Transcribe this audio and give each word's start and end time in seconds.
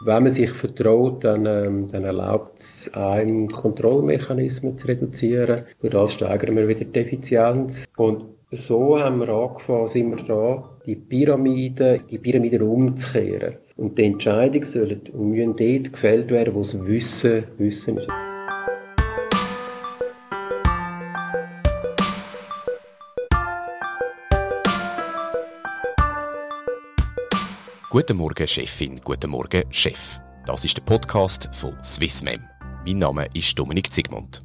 Wenn 0.00 0.24
man 0.24 0.32
sich 0.32 0.50
vertraut, 0.50 1.22
dann, 1.22 1.46
ähm, 1.46 1.86
dann 1.88 2.04
erlaubt 2.04 2.58
es 2.58 2.92
einem, 2.94 3.48
Kontrollmechanismen 3.48 4.76
zu 4.76 4.88
reduzieren. 4.88 5.64
Durch 5.80 5.92
das 5.92 6.14
steigern 6.14 6.56
wir 6.56 6.66
wieder 6.66 6.84
die 6.84 6.98
Effizienz. 6.98 7.86
Und 7.96 8.24
so 8.50 8.98
haben 8.98 9.20
wir 9.20 9.28
angefangen, 9.28 9.86
sind 9.86 10.16
wir 10.16 10.24
dran, 10.24 10.64
die 10.84 10.96
Pyramide, 10.96 12.00
die 12.10 12.18
Pyramide 12.18 12.64
umzukehren. 12.64 13.56
Und 13.76 13.96
die 13.96 14.04
Entscheidungen 14.04 14.66
sollen 14.66 15.00
und 15.12 15.28
müssen 15.28 15.56
dort 15.56 15.92
gefällt 15.92 16.30
werden, 16.30 16.54
wo 16.54 16.60
es 16.60 16.78
Wissen, 16.86 17.44
Wissen 17.58 17.96
ist. 17.96 18.33
Guten 27.94 28.16
Morgen, 28.16 28.48
Chefin. 28.48 29.00
Guten 29.04 29.30
Morgen, 29.30 29.62
Chef. 29.70 30.18
Das 30.46 30.64
ist 30.64 30.76
der 30.76 30.82
Podcast 30.82 31.48
von 31.52 31.76
Swissmem. 31.84 32.42
Mein 32.84 32.98
Name 32.98 33.28
ist 33.34 33.56
Dominik 33.56 33.92
Zigmund. 33.92 34.44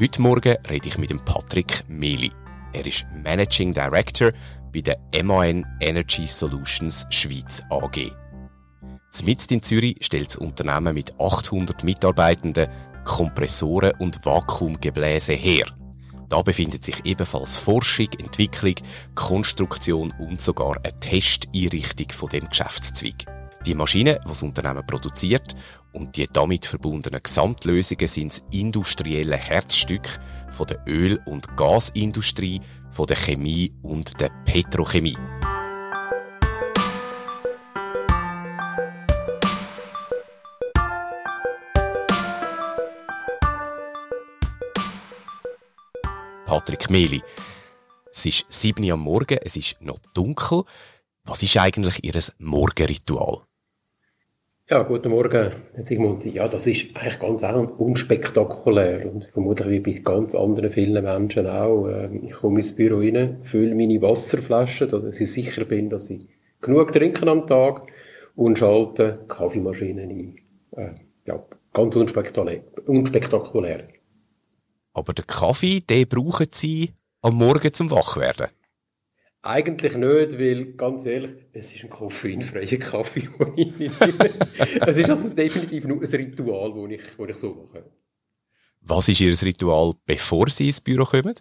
Heute 0.00 0.22
Morgen 0.22 0.54
rede 0.70 0.86
ich 0.86 0.96
mit 0.96 1.10
dem 1.10 1.18
Patrick 1.24 1.82
Meli. 1.88 2.30
Er 2.72 2.86
ist 2.86 3.04
Managing 3.12 3.74
Director 3.74 4.30
bei 4.72 4.80
der 4.80 4.96
MAN 5.24 5.66
Energy 5.80 6.28
Solutions 6.28 7.04
Schweiz 7.10 7.64
AG. 7.68 8.12
Zmitzt 9.10 9.50
in 9.50 9.60
Zürich 9.60 9.96
stellt 10.00 10.28
das 10.28 10.36
Unternehmen 10.36 10.94
mit 10.94 11.18
800 11.18 11.82
Mitarbeitenden 11.82 12.68
Kompressoren 13.04 13.90
und 13.98 14.24
Vakuumgebläse 14.24 15.32
her. 15.32 15.66
Da 16.28 16.42
befindet 16.42 16.84
sich 16.84 17.04
ebenfalls 17.04 17.58
Forschung, 17.58 18.08
Entwicklung, 18.18 18.74
Konstruktion 19.14 20.12
und 20.18 20.40
sogar 20.40 20.76
eine 20.82 20.98
Testeinrichtung 20.98 22.10
von 22.10 22.28
dem 22.28 22.48
Geschäftszweig. 22.48 23.26
Die 23.64 23.74
Maschine, 23.74 24.20
die 24.24 24.28
das 24.28 24.42
Unternehmen 24.42 24.86
produziert 24.86 25.54
und 25.92 26.16
die 26.16 26.26
damit 26.32 26.66
verbundenen 26.66 27.22
Gesamtlösungen 27.22 28.06
sind 28.06 28.32
das 28.32 28.42
industrielle 28.52 29.36
Herzstück 29.36 30.08
von 30.50 30.66
der 30.66 30.78
Öl- 30.86 31.20
und 31.26 31.56
Gasindustrie, 31.56 32.60
von 32.90 33.06
der 33.06 33.16
Chemie 33.16 33.72
und 33.82 34.20
der 34.20 34.30
Petrochemie. 34.44 35.16
Patrick 46.46 46.88
Meli. 46.90 47.20
Es 48.12 48.24
ist 48.24 48.46
7 48.48 48.84
Uhr 48.84 48.92
am 48.92 49.00
Morgen, 49.00 49.36
es 49.44 49.56
ist 49.56 49.82
noch 49.82 49.98
dunkel. 50.14 50.62
Was 51.24 51.42
ist 51.42 51.56
eigentlich 51.56 52.04
Ihr 52.04 52.22
Morgenritual? 52.38 53.40
Ja, 54.70 54.82
guten 54.84 55.10
Morgen, 55.10 55.54
Sigmund. 55.82 56.24
Ja, 56.24 56.46
das 56.46 56.68
ist 56.68 56.94
eigentlich 56.94 57.18
ganz 57.18 57.42
unspektakulär 57.42 59.12
und 59.12 59.24
vermutlich 59.24 59.68
wie 59.68 59.80
bei 59.80 60.00
ganz 60.00 60.36
anderen 60.36 60.70
vielen 60.70 61.02
Menschen 61.02 61.48
auch. 61.48 61.88
Ähm, 61.88 62.22
ich 62.24 62.34
komme 62.34 62.60
ins 62.60 62.76
Büro 62.76 62.98
rein, 62.98 63.38
fülle 63.42 63.74
meine 63.74 64.00
Wasserflaschen, 64.00 64.88
dass 64.88 65.20
ich 65.20 65.32
sicher 65.32 65.64
bin, 65.64 65.90
dass 65.90 66.10
ich 66.10 66.28
genug 66.60 66.92
trinke 66.92 67.28
am 67.28 67.48
Tag 67.48 67.88
und 68.36 68.56
schalte 68.56 69.24
Kaffeemaschinen 69.26 70.10
ein. 70.10 70.36
Äh, 70.76 70.94
ja, 71.26 71.44
ganz 71.72 71.96
unspektakulär. 71.96 72.62
unspektakulär. 72.86 73.88
Aber 74.96 75.12
den 75.12 75.26
Kaffee, 75.26 75.80
den 75.80 76.08
brauchen 76.08 76.46
Sie 76.50 76.94
am 77.20 77.34
Morgen 77.34 77.70
zum 77.70 77.90
Wachwerden? 77.90 78.46
Eigentlich 79.42 79.94
nicht, 79.94 80.38
weil, 80.38 80.72
ganz 80.72 81.04
ehrlich, 81.04 81.34
es 81.52 81.74
ist 81.74 81.84
ein 81.84 81.90
koffeinfreier 81.90 82.78
Kaffee, 82.78 83.28
Es 84.86 84.96
ist 84.96 85.10
also 85.10 85.34
definitiv 85.34 85.84
nur 85.84 86.00
ein 86.00 86.08
Ritual, 86.08 86.72
das 86.72 86.90
ich, 86.90 87.16
das 87.18 87.28
ich 87.28 87.36
so 87.36 87.68
mache. 87.70 87.84
Was 88.80 89.08
ist 89.10 89.20
Ihr 89.20 89.36
Ritual, 89.42 89.92
bevor 90.06 90.48
Sie 90.48 90.68
ins 90.68 90.80
Büro 90.80 91.04
kommen? 91.04 91.34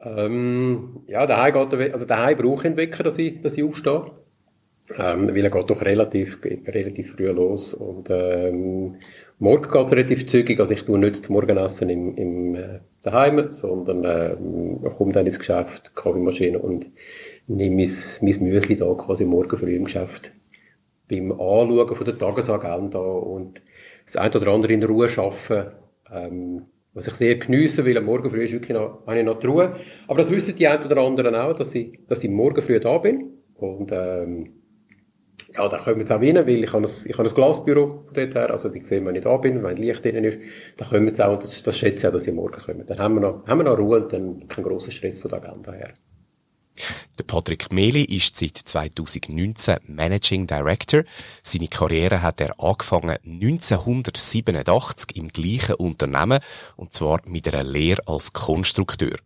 Ähm, 0.00 1.02
ja, 1.08 1.26
daheim 1.26 1.68
geht 1.68 1.92
also 1.92 2.06
daheim 2.06 2.38
brauche 2.38 2.62
ich 2.62 2.66
einen 2.68 2.76
Wecker, 2.78 3.02
dass 3.02 3.18
ich, 3.18 3.42
dass 3.42 3.58
ich 3.58 3.64
aufstehe. 3.64 4.12
Ähm, 4.96 5.28
weil 5.28 5.44
er 5.44 5.50
geht 5.50 5.68
doch 5.68 5.82
relativ, 5.82 6.38
relativ 6.42 7.12
früh 7.12 7.28
los 7.28 7.74
und, 7.74 8.08
ähm, 8.08 8.96
Morgen 9.40 9.70
geht 9.70 9.86
es 9.86 9.92
relativ 9.92 10.26
zügig, 10.26 10.58
also 10.58 10.72
ich 10.72 10.84
tue 10.84 10.98
nicht 10.98 11.20
das 11.20 11.28
Morgenessen 11.28 11.88
im, 11.90 12.16
im 12.16 12.54
äh, 12.56 12.80
daheim, 13.02 13.52
sondern 13.52 14.04
äh, 14.04 14.36
komme 14.96 15.12
dann 15.12 15.26
ins 15.26 15.38
Geschäft, 15.38 15.94
Kaffeemaschine 15.94 16.58
und 16.58 16.90
nehme 17.46 17.76
mein, 17.76 17.90
mein 18.20 18.48
Müsli 18.48 18.74
da 18.74 18.92
quasi 18.94 19.24
morgen 19.24 19.56
früh 19.56 19.76
im 19.76 19.84
Geschäft. 19.84 20.34
Beim 21.08 21.30
Anschauen 21.30 21.94
von 21.94 22.04
der 22.04 22.18
Tagesagenda 22.18 22.98
und 22.98 23.62
das 24.04 24.16
eine 24.16 24.34
oder 24.34 24.48
andere 24.48 24.72
in 24.72 24.82
Ruhe 24.82 25.08
arbeiten, 25.16 25.70
ähm, 26.12 26.66
was 26.92 27.06
ich 27.06 27.14
sehr 27.14 27.36
geniesse, 27.36 27.86
weil 27.86 27.96
am 27.96 28.06
Morgen 28.06 28.30
früh 28.30 28.44
ist 28.44 28.52
wirklich 28.52 28.76
noch, 28.76 29.06
habe 29.06 29.20
ich 29.20 29.24
noch 29.24 29.38
die 29.38 29.46
Ruhe. 29.46 29.76
Aber 30.08 30.20
das 30.20 30.32
wissen 30.32 30.56
die 30.56 30.66
einen 30.66 30.82
oder 30.82 31.00
anderen 31.00 31.36
auch, 31.36 31.54
dass 31.54 31.74
ich, 31.76 32.00
dass 32.08 32.24
ich 32.24 32.30
morgen 32.30 32.60
früh 32.60 32.80
da 32.80 32.98
bin. 32.98 33.34
Und 33.54 33.92
ähm, 33.92 34.54
ja, 35.54 35.68
da 35.68 35.84
wir 35.86 35.96
jetzt 35.96 36.12
auch 36.12 36.20
rein, 36.20 36.36
weil 36.36 36.64
ich 36.64 36.72
habe 36.72 36.86
ein, 36.86 36.90
ich 37.04 37.18
habe 37.18 37.28
ein 37.28 37.34
Glasbüro 37.34 38.04
von 38.06 38.14
dort 38.14 38.34
her, 38.34 38.50
also 38.50 38.68
die 38.68 38.84
sehen, 38.84 39.06
wenn 39.06 39.16
ich 39.16 39.24
da 39.24 39.36
bin, 39.38 39.62
wenn 39.62 39.76
Licht 39.76 40.04
drin 40.04 40.24
ist, 40.24 40.38
da 40.76 40.90
wir 40.90 41.02
jetzt 41.02 41.20
auch, 41.20 41.38
das, 41.38 41.62
das 41.62 41.78
schätze 41.78 42.06
ich 42.06 42.08
auch, 42.08 42.12
dass 42.12 42.24
sie 42.24 42.32
morgen 42.32 42.60
kommen. 42.60 42.84
Dann 42.86 42.98
haben 42.98 43.14
wir 43.14 43.20
noch, 43.20 43.46
haben 43.46 43.58
wir 43.58 43.64
noch 43.64 43.78
Ruhe 43.78 44.02
und 44.02 44.12
dann 44.12 44.46
kein 44.46 44.64
grosser 44.64 44.90
Stress 44.90 45.18
von 45.18 45.30
der 45.30 45.42
Agenda 45.42 45.72
her. 45.72 45.94
Der 47.18 47.24
Patrick 47.24 47.72
Meli 47.72 48.04
ist 48.04 48.36
seit 48.36 48.56
2019 48.56 49.78
Managing 49.86 50.46
Director. 50.46 51.02
Seine 51.42 51.66
Karriere 51.66 52.22
hat 52.22 52.40
er 52.40 52.54
angefangen 52.62 53.16
1987 53.24 55.16
im 55.16 55.28
gleichen 55.28 55.74
Unternehmen 55.74 56.38
und 56.76 56.92
zwar 56.92 57.20
mit 57.26 57.52
einer 57.52 57.64
Lehre 57.64 58.02
als 58.06 58.32
Konstrukteur. 58.32 59.16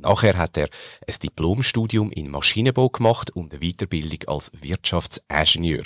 Nachher 0.00 0.38
hat 0.38 0.56
er 0.56 0.68
ein 1.06 1.14
Diplomstudium 1.22 2.10
in 2.10 2.30
Maschinenbau 2.30 2.88
gemacht 2.88 3.30
und 3.30 3.52
eine 3.52 3.60
Weiterbildung 3.60 4.28
als 4.28 4.50
Wirtschaftsingenieur. 4.54 5.84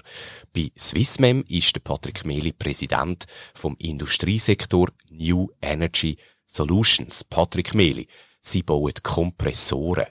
Bei 0.52 0.70
Swissmem 0.78 1.44
ist 1.48 1.74
der 1.74 1.80
Patrick 1.80 2.24
Meli 2.24 2.52
Präsident 2.52 3.24
vom 3.54 3.76
Industriesektor 3.78 4.88
New 5.10 5.48
Energy 5.60 6.16
Solutions. 6.46 7.24
Patrick 7.24 7.74
Meli, 7.74 8.06
Sie 8.40 8.62
bauen 8.62 8.94
Kompressoren. 9.02 10.06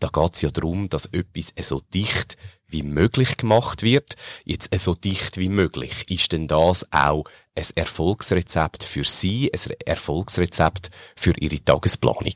Da 0.00 0.08
geht 0.08 0.34
es 0.34 0.42
ja 0.42 0.50
darum, 0.50 0.88
dass 0.88 1.06
etwas 1.06 1.52
so 1.68 1.80
dicht 1.92 2.36
wie 2.68 2.82
möglich 2.82 3.36
gemacht 3.36 3.82
wird. 3.82 4.16
Jetzt 4.44 4.74
so 4.78 4.94
dicht 4.94 5.38
wie 5.38 5.48
möglich. 5.48 6.10
Ist 6.10 6.32
denn 6.32 6.48
das 6.48 6.90
auch 6.92 7.24
ein 7.54 7.66
Erfolgsrezept 7.74 8.82
für 8.82 9.04
Sie, 9.04 9.52
ein 9.52 9.74
Erfolgsrezept 9.84 10.90
für 11.16 11.34
Ihre 11.38 11.62
Tagesplanung? 11.62 12.34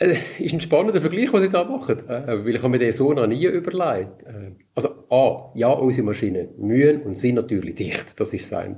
Äh, 0.00 0.16
ist 0.38 0.52
ein 0.52 0.60
spannender 0.60 1.00
Vergleich, 1.00 1.32
was 1.32 1.42
Sie 1.42 1.48
da 1.48 1.64
machen, 1.64 1.98
äh, 2.08 2.44
weil 2.44 2.54
ich 2.54 2.58
habe 2.58 2.70
mir 2.70 2.78
den 2.78 2.92
so 2.92 3.12
noch 3.12 3.26
nie 3.26 3.44
überlegt. 3.44 4.22
Äh, 4.24 4.52
also 4.74 4.88
A, 5.10 5.52
ja, 5.54 5.68
unsere 5.70 6.06
Maschinen 6.06 6.48
mühen 6.58 7.02
und 7.02 7.18
sind 7.18 7.36
natürlich 7.36 7.76
dicht, 7.76 8.18
das 8.18 8.32
ist 8.32 8.50
das 8.50 8.58
eine. 8.58 8.76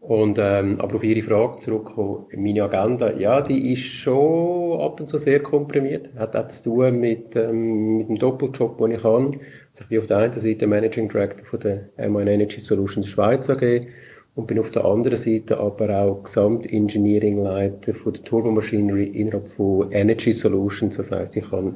Und, 0.00 0.36
ähm, 0.40 0.80
aber 0.80 0.96
auf 0.96 1.04
Ihre 1.04 1.22
Frage 1.22 1.58
zurückkommen, 1.60 2.26
meine 2.34 2.64
Agenda, 2.64 3.12
ja, 3.12 3.40
die 3.40 3.72
ist 3.72 3.84
schon 3.84 4.80
ab 4.80 5.00
und 5.00 5.08
zu 5.08 5.16
sehr 5.16 5.40
komprimiert. 5.40 6.08
Hat 6.16 6.34
auch 6.34 6.48
zu 6.48 6.64
tun 6.64 6.98
mit, 6.98 7.36
ähm, 7.36 7.98
mit 7.98 8.08
dem 8.08 8.18
Doppeljob, 8.18 8.78
den 8.78 8.90
ich 8.90 9.04
habe. 9.04 9.26
Also 9.26 9.82
ich 9.82 9.88
bin 9.88 10.00
auf 10.00 10.06
der 10.08 10.16
einen 10.16 10.38
Seite 10.40 10.66
Managing 10.66 11.08
Director 11.08 11.46
von 11.46 11.60
der 11.60 12.10
MAN 12.10 12.26
Energy 12.26 12.60
Solutions 12.60 13.06
Schweiz 13.06 13.48
AG 13.48 13.86
und 14.34 14.46
bin 14.46 14.58
auf 14.58 14.70
der 14.70 14.84
anderen 14.84 15.18
Seite 15.18 15.58
aber 15.58 15.90
auch 15.98 16.22
Gesamtengineering-Leiter 16.24 17.94
von 17.94 18.14
der 18.14 18.24
Turbomachinery 18.24 19.04
innerhalb 19.04 19.50
von 19.50 19.92
Energy 19.92 20.32
Solutions. 20.32 20.96
Das 20.96 21.10
heißt, 21.10 21.36
ich 21.36 21.50
habe 21.50 21.74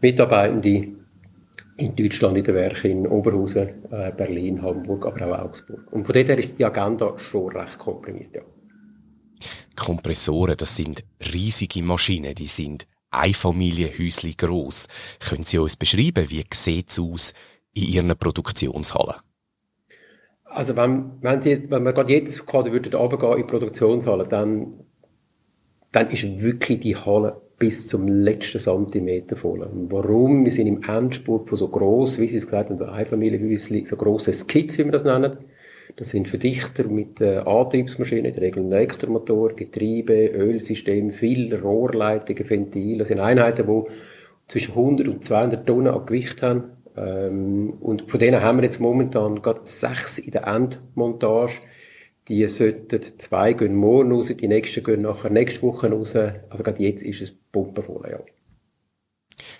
Mitarbeitende 0.00 0.88
in 1.76 1.96
Deutschland 1.96 2.36
in 2.36 2.44
den 2.44 2.54
Werken 2.54 2.90
in 2.90 3.06
Oberhausen, 3.06 3.68
äh, 3.90 4.12
Berlin, 4.16 4.62
Hamburg, 4.62 5.06
aber 5.06 5.26
auch 5.26 5.44
Augsburg. 5.44 5.80
Und 5.92 6.04
von 6.04 6.12
dort 6.12 6.28
her 6.28 6.38
ist 6.38 6.58
die 6.58 6.64
Agenda 6.64 7.18
schon 7.18 7.56
recht 7.56 7.78
komprimiert, 7.78 8.34
ja. 8.34 8.42
Kompressoren, 9.76 10.56
das 10.56 10.76
sind 10.76 11.02
riesige 11.32 11.82
Maschinen, 11.82 12.34
die 12.34 12.46
sind 12.46 12.86
Einfamilienhäusli 13.10 14.34
groß. 14.34 14.86
Können 15.20 15.44
Sie 15.44 15.58
uns 15.58 15.76
beschreiben, 15.76 16.30
wie 16.30 16.44
sieht 16.52 16.90
es 16.90 16.98
aus 16.98 17.34
in 17.74 17.84
Ihren 17.84 18.16
Produktionshallen? 18.16 19.16
Also 20.54 20.76
wenn, 20.76 21.12
wenn, 21.22 21.40
Sie 21.40 21.50
jetzt, 21.50 21.70
wenn 21.70 21.82
wir 21.82 21.94
gerade 21.94 22.12
jetzt 22.12 22.44
quasi 22.46 22.70
würden 22.72 22.92
runtergehen 22.92 23.32
in 23.32 23.38
die 23.38 23.44
Produktionshalle, 23.44 24.26
dann, 24.28 24.74
dann 25.92 26.10
ist 26.10 26.42
wirklich 26.42 26.80
die 26.80 26.94
Halle 26.94 27.40
bis 27.58 27.86
zum 27.86 28.06
letzten 28.06 28.60
Zentimeter 28.60 29.36
voll. 29.36 29.62
Und 29.62 29.90
warum? 29.90 30.44
Wir 30.44 30.52
sind 30.52 30.66
im 30.66 30.82
Endspurt 30.82 31.48
von 31.48 31.56
so 31.56 31.68
gross, 31.68 32.18
wie 32.18 32.28
Sie 32.28 32.36
es 32.36 32.46
gesagt 32.46 32.68
haben, 32.68 32.76
so 32.76 32.84
Einfamilienhäuschen, 32.84 33.86
so 33.86 33.96
grosse 33.96 34.32
Skits, 34.32 34.78
wie 34.78 34.84
wir 34.84 34.92
das 34.92 35.04
nennen. 35.04 35.38
Das 35.96 36.10
sind 36.10 36.28
Verdichter 36.28 36.84
mit 36.84 37.20
äh, 37.20 37.38
Antriebsmaschinen, 37.38 38.26
in 38.26 38.34
der 38.34 38.42
Regel 38.42 38.64
Elektromotor, 38.64 39.54
Getriebe, 39.54 40.26
Ölsystem, 40.26 41.12
viel 41.12 41.54
Rohrleitungen, 41.54 42.48
Ventile. 42.48 42.98
Das 42.98 43.08
sind 43.08 43.20
Einheiten, 43.20 43.66
die 43.66 43.90
zwischen 44.48 44.72
100 44.72 45.08
und 45.08 45.24
200 45.24 45.66
Tonnen 45.66 45.94
an 45.94 46.04
Gewicht 46.04 46.42
haben 46.42 46.64
Ähm, 46.96 47.70
und 47.80 48.10
von 48.10 48.20
denen 48.20 48.42
haben 48.42 48.58
wir 48.58 48.64
jetzt 48.64 48.80
momentan 48.80 49.42
gerade 49.42 49.62
sechs 49.64 50.18
in 50.18 50.32
der 50.32 50.46
Endmontage. 50.46 51.60
Die 52.28 52.46
sollten, 52.46 53.02
zwei 53.18 53.52
gehen 53.52 53.74
morgen 53.74 54.12
raus, 54.12 54.28
die 54.28 54.48
nächsten 54.48 54.84
gehen 54.84 55.02
nachher 55.02 55.30
nächste 55.30 55.62
Woche 55.62 55.90
raus. 55.90 56.14
Also 56.14 56.62
gerade 56.62 56.82
jetzt 56.82 57.02
ist 57.02 57.20
es 57.20 57.34
pumpenvoll, 57.50 58.08
ja. 58.10 58.20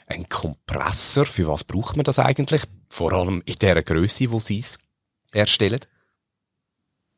Ein 0.06 0.28
Kompressor, 0.28 1.24
für 1.24 1.46
was 1.46 1.64
braucht 1.64 1.96
man 1.96 2.04
das 2.04 2.18
eigentlich? 2.18 2.62
Vor 2.88 3.12
allem 3.12 3.42
in 3.46 3.54
der 3.60 3.82
Größe, 3.82 4.30
wo 4.30 4.38
Sie 4.38 4.58
es 4.58 4.78
erstellen? 5.32 5.80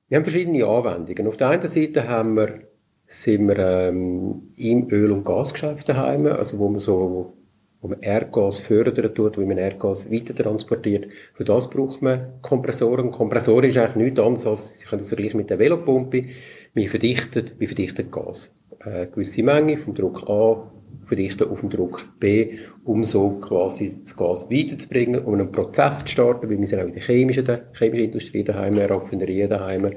Wir 0.09 0.19
haben 0.19 0.25
verschiedene 0.25 0.65
Anwendungen. 0.67 1.27
Auf 1.27 1.37
der 1.37 1.49
einen 1.49 1.67
Seite 1.67 2.09
haben 2.09 2.37
wir, 2.37 2.69
sind 3.07 3.49
wir 3.49 3.59
ähm, 3.59 4.53
im 4.57 4.89
Öl- 4.91 5.11
und 5.11 5.25
Gasgeschäft 5.25 5.89
daheim, 5.89 6.27
also 6.27 6.59
wo 6.59 6.69
man 6.69 6.79
so 6.79 7.37
wo 7.85 7.89
man 7.89 8.01
Erdgas 8.01 8.61
fördern 8.61 9.15
tut, 9.15 9.37
wie 9.37 9.45
man 9.45 9.59
Erdgas 9.59 10.11
weiter 10.11 10.35
transportiert. 10.35 11.07
Für 11.35 11.45
das 11.45 11.69
braucht 11.69 12.01
man 12.01 12.41
Kompressoren. 12.41 13.11
Kompressoren 13.11 13.69
ist 13.69 13.77
eigentlich 13.77 14.07
nichts 14.07 14.21
anderes 14.21 14.47
als, 14.47 14.81
Sie 14.81 14.87
können 14.87 15.01
das 15.01 15.09
vergleichen 15.09 15.37
mit 15.37 15.51
der 15.51 15.59
Velopumpe. 15.59 16.25
Wir 16.73 16.89
verdichten, 16.89 17.51
wir 17.59 17.69
verdichten 17.69 18.11
Gas. 18.11 18.55
Eine 18.81 19.09
gewisse 19.09 19.43
Menge 19.43 19.77
vom 19.77 19.95
Druck 19.95 20.27
A 20.31 20.67
verdichten 21.05 21.47
auf 21.47 21.61
den 21.61 21.69
Druck 21.69 22.09
B, 22.19 22.55
um 22.85 23.05
so 23.05 23.33
quasi 23.33 23.99
das 24.03 24.17
Gas 24.17 24.49
weiterzubringen, 24.51 25.23
um 25.23 25.35
einen 25.35 25.53
Prozess 25.53 25.99
zu 25.99 26.09
starten, 26.09 26.49
weil 26.49 26.59
wir 26.59 26.67
sind 26.67 26.81
auch 26.81 26.87
in 26.87 26.95
der 26.95 27.03
chemischen, 27.03 27.45
der 27.45 27.67
chemischen 27.75 28.07
Industrie 28.07 28.45
daheim, 28.45 28.79
Raffinerien 28.79 29.51
daheim, 29.51 29.91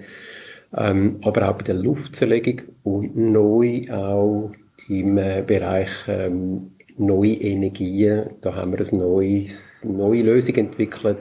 ähm, 0.75 1.19
aber 1.22 1.50
auch 1.50 1.54
bei 1.54 1.63
der 1.63 1.75
Luftzerlegung 1.75 2.63
und 2.84 3.16
neu 3.16 3.86
auch 3.89 4.51
im 4.89 5.18
äh, 5.18 5.42
Bereich 5.48 5.92
ähm, 6.10 6.72
neue 6.98 7.34
Energien. 7.34 8.32
Da 8.42 8.56
haben 8.56 8.72
wir 8.72 8.80
eine 8.80 8.98
neues, 8.98 9.84
neue 9.86 10.24
Lösung 10.24 10.56
entwickelt. 10.56 11.20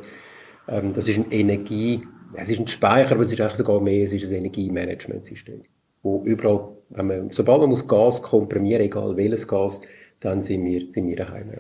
Ähm, 0.68 0.92
das 0.92 1.08
ist 1.08 1.18
eine 1.18 1.32
Energie, 1.32 2.02
es 2.34 2.50
ist 2.50 2.60
ein 2.60 2.66
Speicher, 2.66 3.12
aber 3.12 3.22
es 3.22 3.32
ist 3.32 3.40
eigentlich 3.40 3.54
sogar 3.54 3.80
mehr, 3.80 4.04
es 4.04 4.12
ist 4.12 4.30
ein 4.30 4.38
Energiemanagementsystem. 4.38 5.62
Wo 6.02 6.22
überall, 6.24 6.68
wenn 6.90 7.06
man, 7.06 7.30
sobald 7.30 7.60
man 7.60 7.70
muss 7.70 7.86
Gas 7.86 8.22
komprimieren, 8.22 8.82
egal 8.82 9.16
welches 9.16 9.46
Gas, 9.46 9.80
dann 10.20 10.40
sind 10.40 10.64
wir, 10.64 10.90
sind 10.90 11.08
wir 11.08 11.16
daheim. 11.16 11.52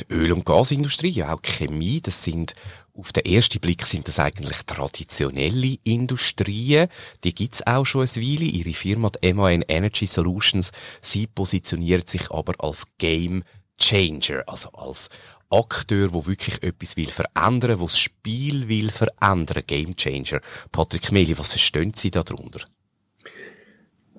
Die 0.00 0.12
Öl- 0.12 0.32
und 0.32 0.44
Gasindustrie, 0.44 1.10
ja 1.10 1.34
auch 1.34 1.42
Chemie, 1.42 2.00
das 2.00 2.22
sind 2.22 2.54
auf 2.98 3.12
den 3.12 3.24
ersten 3.24 3.60
Blick 3.60 3.86
sind 3.86 4.08
das 4.08 4.18
eigentlich 4.18 4.64
traditionelle 4.66 5.76
Industrien. 5.84 6.88
Die 7.22 7.34
gibt's 7.34 7.64
auch 7.64 7.84
schon 7.84 8.02
ein 8.02 8.16
Weile. 8.16 8.44
Ihre 8.44 8.74
Firma, 8.74 9.10
die 9.10 9.32
MAN 9.32 9.62
Energy 9.68 10.06
Solutions, 10.06 10.72
sie 11.00 11.28
positioniert 11.28 12.08
sich 12.08 12.30
aber 12.32 12.54
als 12.58 12.86
Game 12.98 13.44
Changer, 13.80 14.42
also 14.48 14.70
als 14.72 15.10
Akteur, 15.48 16.12
wo 16.12 16.26
wirklich 16.26 16.62
etwas 16.62 16.96
will 16.96 17.10
verändern, 17.10 17.78
wo 17.78 17.84
das 17.84 17.98
Spiel 17.98 18.68
will 18.68 18.90
verändern. 18.90 19.62
Game 19.66 19.94
Changer. 19.94 20.40
Patrick 20.72 21.12
Meli, 21.12 21.38
was 21.38 21.50
verstehen 21.50 21.92
Sie 21.94 22.10
darunter? 22.10 22.66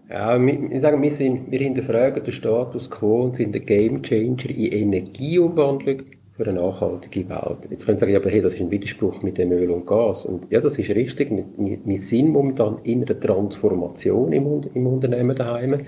Ja, 0.09 0.43
wir, 0.43 0.81
sagen, 0.81 1.03
wir, 1.03 1.11
sind, 1.11 1.51
wir 1.51 1.59
hinterfragen 1.59 2.23
den 2.23 2.31
Status 2.31 2.89
quo 2.89 3.25
und 3.25 3.35
sind 3.35 3.53
der 3.53 3.61
Game 3.61 4.01
Changer 4.01 4.49
in 4.49 4.93
Energieumwandlung 4.93 6.01
für 6.35 6.47
eine 6.47 6.53
nachhaltige 6.53 7.29
Welt. 7.29 7.67
Jetzt 7.69 7.85
können 7.85 7.99
Sie 7.99 8.01
sagen, 8.01 8.13
ja, 8.13 8.19
aber 8.19 8.31
hey, 8.31 8.41
das 8.41 8.55
ist 8.55 8.61
ein 8.61 8.71
Widerspruch 8.71 9.21
mit 9.21 9.37
dem 9.37 9.51
Öl 9.51 9.69
und 9.69 9.85
Gas. 9.85 10.25
Und 10.25 10.47
ja, 10.49 10.61
das 10.61 10.79
ist 10.79 10.89
richtig. 10.89 11.29
Wir, 11.57 11.99
sind 11.99 12.29
momentan 12.29 12.79
in 12.85 13.03
einer 13.03 13.19
Transformation 13.19 14.33
im, 14.33 14.63
im 14.73 14.87
Unternehmen 14.87 15.35
daheim. 15.35 15.81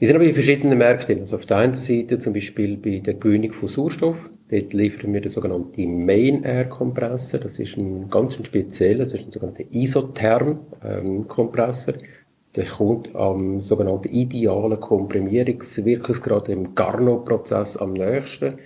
Wir 0.00 0.08
sind 0.08 0.16
aber 0.16 0.24
in 0.24 0.34
verschiedenen 0.34 0.78
Märkten. 0.78 1.20
Also 1.20 1.36
auf 1.36 1.46
der 1.46 1.58
einen 1.58 1.74
Seite 1.74 2.18
zum 2.18 2.32
Beispiel 2.32 2.76
bei 2.76 2.98
der 2.98 3.14
Gewinnung 3.14 3.52
von 3.52 3.68
Sauerstoff. 3.68 4.16
Dort 4.50 4.72
liefern 4.72 5.12
wir 5.12 5.20
den 5.20 5.30
sogenannten 5.30 6.04
Main 6.04 6.42
Air 6.42 6.64
Kompressor. 6.64 7.38
Das 7.38 7.56
ist 7.60 7.76
ein 7.76 8.08
ganz 8.10 8.34
spezieller, 8.34 9.04
das 9.04 9.14
ist 9.14 9.26
ein 9.26 9.32
sogenannter 9.32 9.64
Isotherm 9.70 10.58
ähm, 10.84 11.28
Kompressor. 11.28 11.94
Der 12.56 12.64
kommt 12.64 13.14
am 13.14 13.60
sogenannten 13.60 14.08
idealen 14.08 14.80
Komprimierungswirkungsgrad 14.80 16.48
im 16.48 16.74
Carnot-Prozess 16.74 17.76
am 17.76 17.92
nächsten. 17.92 18.58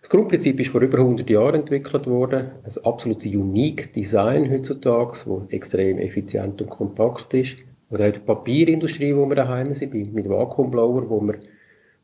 Das 0.00 0.10
Grundprinzip 0.10 0.60
ist 0.60 0.70
vor 0.70 0.82
über 0.82 0.98
100 0.98 1.28
Jahren 1.28 1.56
entwickelt 1.62 2.06
worden. 2.06 2.50
Ein 2.62 2.84
absolut 2.84 3.24
unique 3.24 3.92
Design 3.92 4.50
heutzutage, 4.50 5.18
das 5.26 5.50
extrem 5.50 5.98
effizient 5.98 6.60
und 6.62 6.70
kompakt 6.70 7.34
ist. 7.34 7.56
Oder 7.90 8.08
auch 8.08 8.12
die 8.12 8.20
Papierindustrie, 8.20 9.16
wo 9.16 9.26
wir 9.26 9.36
daheim 9.36 9.72
sind, 9.74 9.94
mit 9.94 10.28
Vakuumblower, 10.28 11.08
wo 11.08 11.20
wir, 11.22 11.36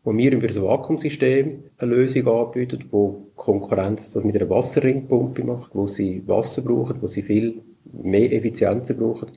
wo 0.03 0.17
wir 0.17 0.33
über 0.33 0.49
das 0.49 0.61
Vakuumsystem 0.61 1.65
eine 1.79 1.91
Lösung 1.91 2.27
anbieten, 2.27 2.85
wo 2.91 3.27
Konkurrenz 3.37 4.11
das 4.11 4.25
mit 4.25 4.37
einer 4.37 4.49
Wasserringpumpe 4.49 5.45
macht, 5.45 5.75
wo 5.75 5.87
sie 5.87 6.27
Wasser 6.27 6.63
brauchen, 6.63 7.01
wo 7.03 7.07
sie 7.07 7.23
viel 7.23 7.61
mehr 7.93 8.33
Effizienz 8.33 8.93
brauchen. 8.95 9.29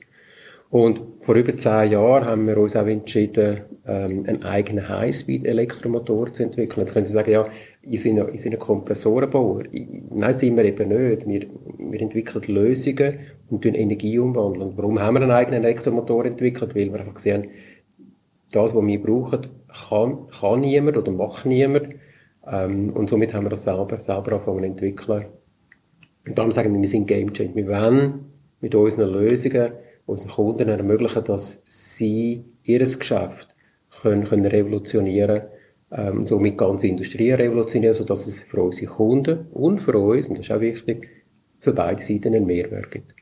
Und 0.69 1.01
vor 1.21 1.35
über 1.35 1.55
zehn 1.55 1.91
Jahren 1.91 2.25
haben 2.25 2.47
wir 2.47 2.57
uns 2.57 2.75
auch 2.75 2.87
entschieden, 2.87 3.61
ähm, 3.85 4.25
einen 4.27 4.43
eigenen 4.43 4.89
Highspeed-Elektromotor 4.89 6.33
zu 6.33 6.43
entwickeln. 6.43 6.81
Jetzt 6.81 6.93
können 6.93 7.05
Sie 7.05 7.13
sagen, 7.13 7.31
ja, 7.31 7.47
ihr 7.83 7.99
seid 7.99 8.19
ein, 8.19 8.53
ein 8.53 8.59
Kompressorenbauer. 8.59 9.63
Nein, 10.11 10.33
sind 10.33 10.57
wir 10.57 10.65
eben 10.65 10.89
nicht. 10.89 11.27
Wir, 11.27 11.47
wir 11.77 12.01
entwickeln 12.01 12.53
Lösungen 12.53 13.19
und 13.49 13.61
tun 13.61 13.75
Energie 13.75 14.19
umwandeln. 14.19 14.73
Warum 14.75 14.99
haben 14.99 15.15
wir 15.15 15.21
einen 15.21 15.31
eigenen 15.31 15.63
Elektromotor 15.63 16.25
entwickelt? 16.25 16.75
Weil 16.75 16.91
wir 16.91 16.99
einfach 16.99 17.19
sehen, 17.19 17.47
das, 18.51 18.75
was 18.75 18.85
wir 18.85 19.01
brauchen, 19.01 19.47
kann, 19.89 20.27
kann 20.39 20.61
niemand 20.61 20.97
oder 20.97 21.11
macht 21.11 21.45
niemand. 21.45 21.95
Ähm, 22.45 22.89
und 22.89 23.09
somit 23.09 23.33
haben 23.33 23.45
wir 23.45 23.51
das 23.51 23.63
selber, 23.63 24.01
selber 24.01 24.33
angefangen 24.33 24.77
zu 24.77 24.85
entwickeln. 24.85 25.25
Und 26.27 26.37
darum 26.37 26.51
sagen 26.51 26.73
wir, 26.73 26.81
wir 26.81 26.87
sind 26.89 27.07
Game 27.07 27.31
Changer. 27.31 27.55
Wir 27.55 27.67
wollen 27.67 28.25
mit 28.59 28.75
unseren 28.75 29.11
Lösungen 29.11 29.71
unseren 30.07 30.31
Kunden 30.31 30.69
ermöglichen, 30.69 31.23
dass 31.23 31.61
sie 31.65 32.43
ihr 32.63 32.79
Geschäft 32.79 33.55
können, 34.01 34.25
können 34.25 34.45
revolutionieren 34.45 35.43
ähm, 35.91 36.25
somit 36.25 36.57
ganze 36.57 36.87
Industrie 36.87 37.31
revolutionieren, 37.31 37.93
sodass 37.93 38.27
es 38.27 38.41
für 38.41 38.61
unsere 38.61 38.87
Kunden 38.87 39.47
und 39.51 39.79
für 39.79 39.97
uns, 39.97 40.27
und 40.27 40.37
das 40.37 40.45
ist 40.45 40.51
auch 40.51 40.59
wichtig, 40.59 41.09
für 41.59 41.73
beide 41.73 42.01
Seiten 42.01 42.33
einen 42.33 42.45
Mehrwert 42.45 42.91
gibt. 42.91 43.13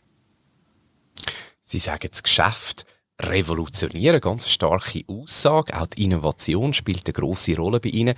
Sie 1.62 1.80
sagen, 1.80 2.08
das 2.10 2.24
Geschäft 2.24 2.86
revolutionieren, 3.20 4.20
ganz 4.20 4.50
starke 4.50 5.04
Aussage. 5.08 5.80
Auch 5.80 5.88
die 5.88 6.04
Innovation 6.04 6.74
spielt 6.74 7.06
eine 7.06 7.14
grosse 7.14 7.56
Rolle 7.56 7.80
bei 7.80 7.90
Ihnen. 7.90 8.16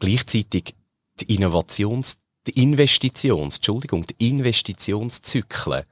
Gleichzeitig 0.00 0.74
die 1.20 1.34
Innovations, 1.34 2.18
die 2.46 2.62
Investitions, 2.62 3.56
Entschuldigung, 3.56 4.06
die 4.06 4.30
Investitionszyklen 4.30 5.84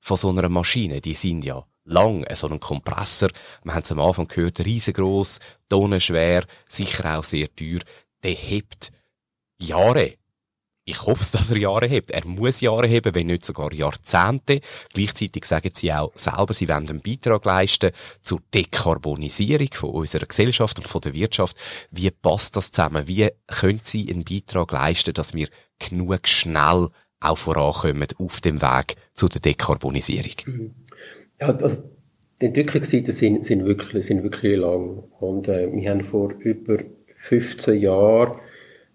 von 0.00 0.16
so 0.16 0.28
einer 0.28 0.48
Maschine, 0.48 1.00
die 1.00 1.14
sind 1.14 1.44
ja 1.44 1.64
lang, 1.84 2.24
so 2.34 2.48
ein 2.48 2.60
Kompressor. 2.60 3.30
Wir 3.62 3.74
haben 3.74 3.82
es 3.82 3.92
am 3.92 4.00
Anfang 4.00 4.28
gehört, 4.28 4.64
riesengroß, 4.64 5.38
tonnenschwer, 5.68 6.44
sicher 6.68 7.18
auch 7.18 7.24
sehr 7.24 7.54
teuer. 7.54 7.80
Der 8.22 8.32
hebt 8.32 8.90
Jahre. 9.58 10.14
Ich 10.86 11.02
hoffe, 11.06 11.24
dass 11.32 11.50
er 11.50 11.56
Jahre 11.56 11.86
hebt. 11.86 12.10
Er 12.10 12.26
muss 12.26 12.60
Jahre 12.60 12.86
heben, 12.86 13.14
wenn 13.14 13.28
nicht 13.28 13.44
sogar 13.44 13.72
Jahrzehnte. 13.72 14.60
Gleichzeitig 14.92 15.46
sagen 15.46 15.70
sie 15.72 15.90
auch 15.90 16.12
selber, 16.14 16.52
sie 16.52 16.68
wollen 16.68 16.88
einen 16.90 17.00
Beitrag 17.00 17.44
leisten 17.46 17.90
zur 18.20 18.40
Dekarbonisierung 18.52 19.68
von 19.72 19.90
unserer 19.90 20.26
Gesellschaft 20.26 20.78
und 20.78 20.88
von 20.88 21.00
der 21.00 21.14
Wirtschaft. 21.14 21.56
Wie 21.90 22.10
passt 22.10 22.56
das 22.56 22.70
zusammen? 22.70 23.08
Wie 23.08 23.30
können 23.46 23.80
sie 23.82 24.10
einen 24.10 24.24
Beitrag 24.24 24.72
leisten, 24.72 25.14
dass 25.14 25.32
wir 25.32 25.48
genug 25.78 26.28
schnell 26.28 26.88
auch 27.20 27.38
vorankommen 27.38 28.08
auf 28.18 28.42
dem 28.42 28.60
Weg 28.60 28.96
zu 29.14 29.28
der 29.28 29.40
Dekarbonisierung? 29.40 30.34
Mhm. 30.44 30.74
Ja, 31.48 31.54
also 31.56 31.82
die 32.40 32.46
Entwicklungszeiten 32.46 33.12
sind, 33.12 33.44
sind, 33.44 33.64
wirklich, 33.64 34.06
sind 34.06 34.22
wirklich 34.22 34.56
lang. 34.56 35.04
Und 35.20 35.48
äh, 35.48 35.70
wir 35.72 35.90
haben 35.90 36.02
vor 36.02 36.32
über 36.38 36.78
15 37.16 37.80
Jahren 37.80 38.38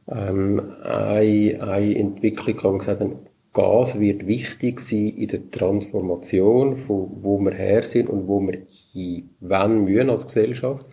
ähm, 0.07 0.59
eine, 0.83 1.57
eine 1.61 1.95
Entwicklung 1.95 2.73
und 2.73 2.79
gesagt 2.79 3.01
haben, 3.01 3.17
Gas 3.53 3.99
wird 3.99 4.27
wichtig 4.27 4.79
sein 4.79 5.09
in 5.09 5.27
der 5.27 5.49
Transformation, 5.49 6.77
von 6.77 7.09
wo 7.21 7.39
wir 7.39 7.53
her 7.53 7.83
sind 7.83 8.09
und 8.09 8.27
wo 8.27 8.39
wir 8.41 8.59
hin 8.93 9.29
wollen 9.39 9.85
müssen 9.85 10.09
als 10.09 10.27
Gesellschaft. 10.27 10.85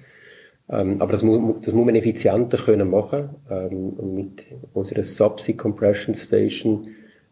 Ähm, 0.69 1.01
aber 1.01 1.13
das 1.13 1.23
muss, 1.23 1.61
das 1.65 1.75
muss 1.75 1.85
man 1.87 1.95
effizienter 1.95 2.59
können 2.59 2.91
machen. 2.91 3.31
Ähm, 3.51 4.15
mit 4.15 4.45
unserer 4.73 5.03
Subsea 5.03 5.55
Compression 5.55 6.15
Station 6.15 6.89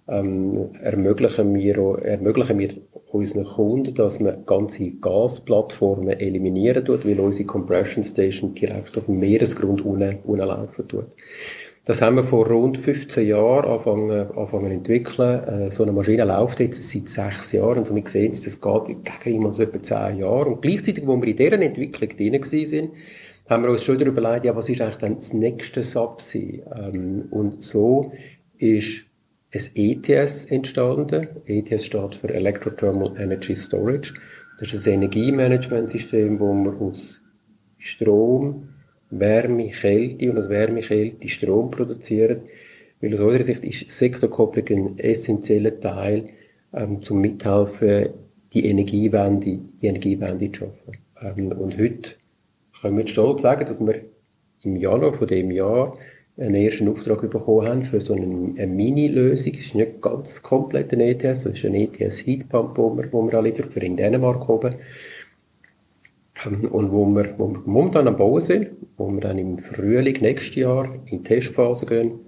ähm, 0.09 0.75
ermöglichen 0.83 1.55
wir, 1.55 1.99
ermöglichen 2.05 2.59
wir 2.59 2.75
unseren 3.15 3.45
Kunden, 3.45 3.95
dass 3.95 4.19
man 4.19 4.45
ganze 4.45 4.91
Gasplattformen 4.91 6.19
eliminieren 6.19 6.85
tut, 6.85 7.07
weil 7.07 7.21
unsere 7.21 7.47
Compression 7.47 8.03
Station 8.03 8.55
direkt 8.55 8.99
auf 8.99 9.07
dem 9.07 9.21
Meeresgrund 9.21 9.85
unten, 9.85 10.19
tut. 10.89 11.07
Das 11.87 12.01
haben 12.01 12.17
wir 12.17 12.25
vor 12.25 12.47
rund 12.47 12.79
15 12.79 13.29
Jahren 13.29 13.67
angefangen, 13.67 14.11
angefangen 14.11 14.67
zu 14.67 14.73
entwickeln. 14.73 15.45
Äh, 15.45 15.71
so 15.71 15.83
eine 15.83 15.93
Maschine 15.93 16.25
läuft 16.25 16.61
jetzt 16.61 16.83
seit 16.83 17.09
sechs 17.09 17.53
Jahren 17.53 17.79
und 17.85 17.95
wir 17.95 18.09
sehen, 18.09 18.33
das 18.33 18.61
geht 18.61 18.97
gegen 19.23 19.37
immer 19.37 19.53
so 19.53 19.63
etwa 19.63 19.83
zehn 19.83 20.19
Jahre. 20.19 20.47
Und 20.47 20.63
gleichzeitig, 20.63 21.07
wo 21.07 21.21
wir 21.21 21.29
in 21.29 21.37
dieser 21.37 21.61
Entwicklung 21.61 22.09
drin 22.17 22.43
sind, 22.43 22.91
haben 23.51 23.63
wir 23.63 23.71
uns 23.71 23.85
schon 23.85 23.99
darüber 23.99 24.23
überlegt, 24.23 24.47
ja, 24.47 24.57
was 24.57 24.71
ist 24.71 24.81
eigentlich 24.81 24.97
dann 24.97 25.17
das 25.17 25.35
nächste 25.35 25.85
Subsea? 25.85 26.65
Ähm, 26.75 27.27
und 27.31 27.63
so 27.63 28.13
ist 28.57 29.05
ein 29.55 29.71
ETS 29.75 30.47
entstanden. 30.47 31.29
ETS 31.47 31.87
steht 31.87 32.15
für 32.17 32.33
Electrothermal 32.33 33.15
Energy 33.19 33.57
Storage. 33.57 34.15
Das 34.59 34.73
ist 34.73 34.87
ein 34.87 34.95
Energiemanagementsystem, 34.95 36.39
wo 36.39 36.53
man 36.53 36.77
aus 36.79 37.21
Strom, 37.79 38.69
Wärme, 39.11 39.71
Kälte 39.71 40.31
und 40.31 40.39
aus 40.39 40.49
Wärme, 40.49 40.81
Kälte 40.81 41.29
Strom 41.29 41.71
produziert. 41.71 42.43
Weil 43.01 43.15
aus 43.15 43.21
unserer 43.21 43.43
Sicht 43.45 43.65
ist 43.65 43.91
Sektorkopplung 43.91 44.67
ein 44.69 44.99
essentieller 44.99 45.79
Teil, 45.79 46.31
ähm, 46.73 47.01
zum 47.01 47.21
Mithelfen, 47.21 48.09
die 48.53 48.67
Energiewende, 48.67 49.61
die 49.81 49.87
Energiewende 49.87 50.51
zu 50.51 50.61
schaffen. 50.61 50.99
Ähm, 51.21 51.53
und 51.53 51.79
heute 51.79 52.13
können 52.81 52.97
wir 52.97 53.07
stolz 53.07 53.43
sagen, 53.43 53.67
dass 53.67 53.81
wir 53.81 54.03
im 54.63 54.77
Januar 54.77 55.13
von 55.13 55.27
dem 55.27 55.51
Jahr 55.51 55.97
einen 56.37 56.55
ersten 56.57 56.89
Auftrag 56.89 57.31
bekommen 57.31 57.69
haben 57.69 57.85
für 57.85 58.01
so 58.01 58.15
eine, 58.15 58.25
eine 58.25 58.67
Mini-Lösung. 58.67 59.53
Das 59.53 59.67
ist 59.67 59.75
nicht 59.75 60.03
ganz 60.03 60.43
komplett 60.43 60.93
ein 60.93 61.01
ETS, 61.01 61.45
das 61.45 61.55
ist 61.55 61.65
ein 61.65 61.75
ETS 61.75 62.27
Heatpump, 62.27 62.77
wo 62.77 62.97
wir, 62.97 63.13
wo 63.13 63.23
wir 63.23 63.39
anliefern, 63.39 63.71
für 63.71 63.81
in 63.81 63.97
Dänemark 63.97 64.49
oben. 64.49 64.75
Ähm, 66.45 66.65
und 66.71 66.91
wo 66.91 67.07
wir, 67.07 67.35
wo 67.39 67.49
wir 67.49 67.61
momentan 67.65 68.09
am 68.09 68.17
Bauen 68.17 68.41
sind, 68.41 68.71
wo 68.97 69.09
wir 69.11 69.21
dann 69.21 69.39
im 69.39 69.59
Frühling 69.59 70.21
nächstes 70.21 70.57
Jahr 70.57 70.93
in 71.07 71.19
die 71.19 71.23
Testphase 71.23 71.87
gehen. 71.87 72.21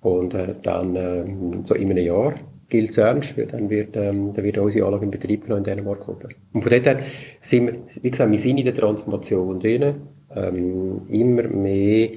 Und 0.00 0.34
äh, 0.34 0.54
dann 0.62 0.94
äh, 0.94 1.24
so 1.64 1.74
in 1.74 1.90
einem 1.90 2.04
Jahr 2.04 2.34
gilt 2.68 2.90
es 2.90 2.98
ernst, 2.98 3.36
weil 3.36 3.46
dann 3.46 3.68
wird, 3.68 3.96
ähm, 3.96 4.32
dann 4.32 4.44
wird 4.44 4.58
unsere 4.58 4.86
Anlage 4.86 5.06
in 5.06 5.10
Betrieb 5.10 5.42
genommen 5.42 5.58
in 5.58 5.64
Dänemark 5.64 6.00
kommen. 6.00 6.18
Und 6.52 6.62
von 6.62 6.70
dort 6.70 6.86
her 6.86 7.00
sind 7.40 7.66
wir, 7.66 7.74
wie 8.02 8.10
gesagt, 8.10 8.30
wir 8.30 8.38
sind 8.38 8.58
in 8.58 8.64
der 8.64 8.74
Transformation 8.74 9.58
drin, 9.58 9.94
ähm, 10.34 11.02
immer 11.08 11.44
mehr 11.44 12.08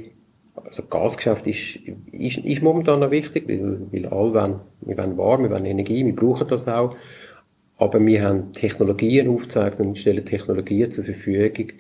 also 0.66 0.84
Gasgeschäft 0.84 1.48
ist, 1.48 1.80
ist, 2.12 2.38
ist 2.38 2.62
momentan 2.62 3.00
noch 3.00 3.12
wichtig, 3.12 3.48
weil, 3.48 3.82
weil 3.92 4.06
alle 4.08 4.34
wollen, 4.34 4.60
wir 4.82 4.98
wollen 4.98 5.18
warm, 5.18 5.44
wir 5.44 5.52
wollen 5.52 5.66
Energie, 5.66 6.06
wir 6.06 6.16
brauchen 6.16 6.48
das 6.48 6.68
auch. 6.68 6.96
Aber 7.78 8.04
wir 8.04 8.24
haben 8.24 8.54
Technologien 8.54 9.30
aufgezeigt 9.30 9.80
und 9.80 9.98
stellen 9.98 10.26
Technologien 10.26 10.90
zur 10.92 11.04
Verfügung, 11.04 11.72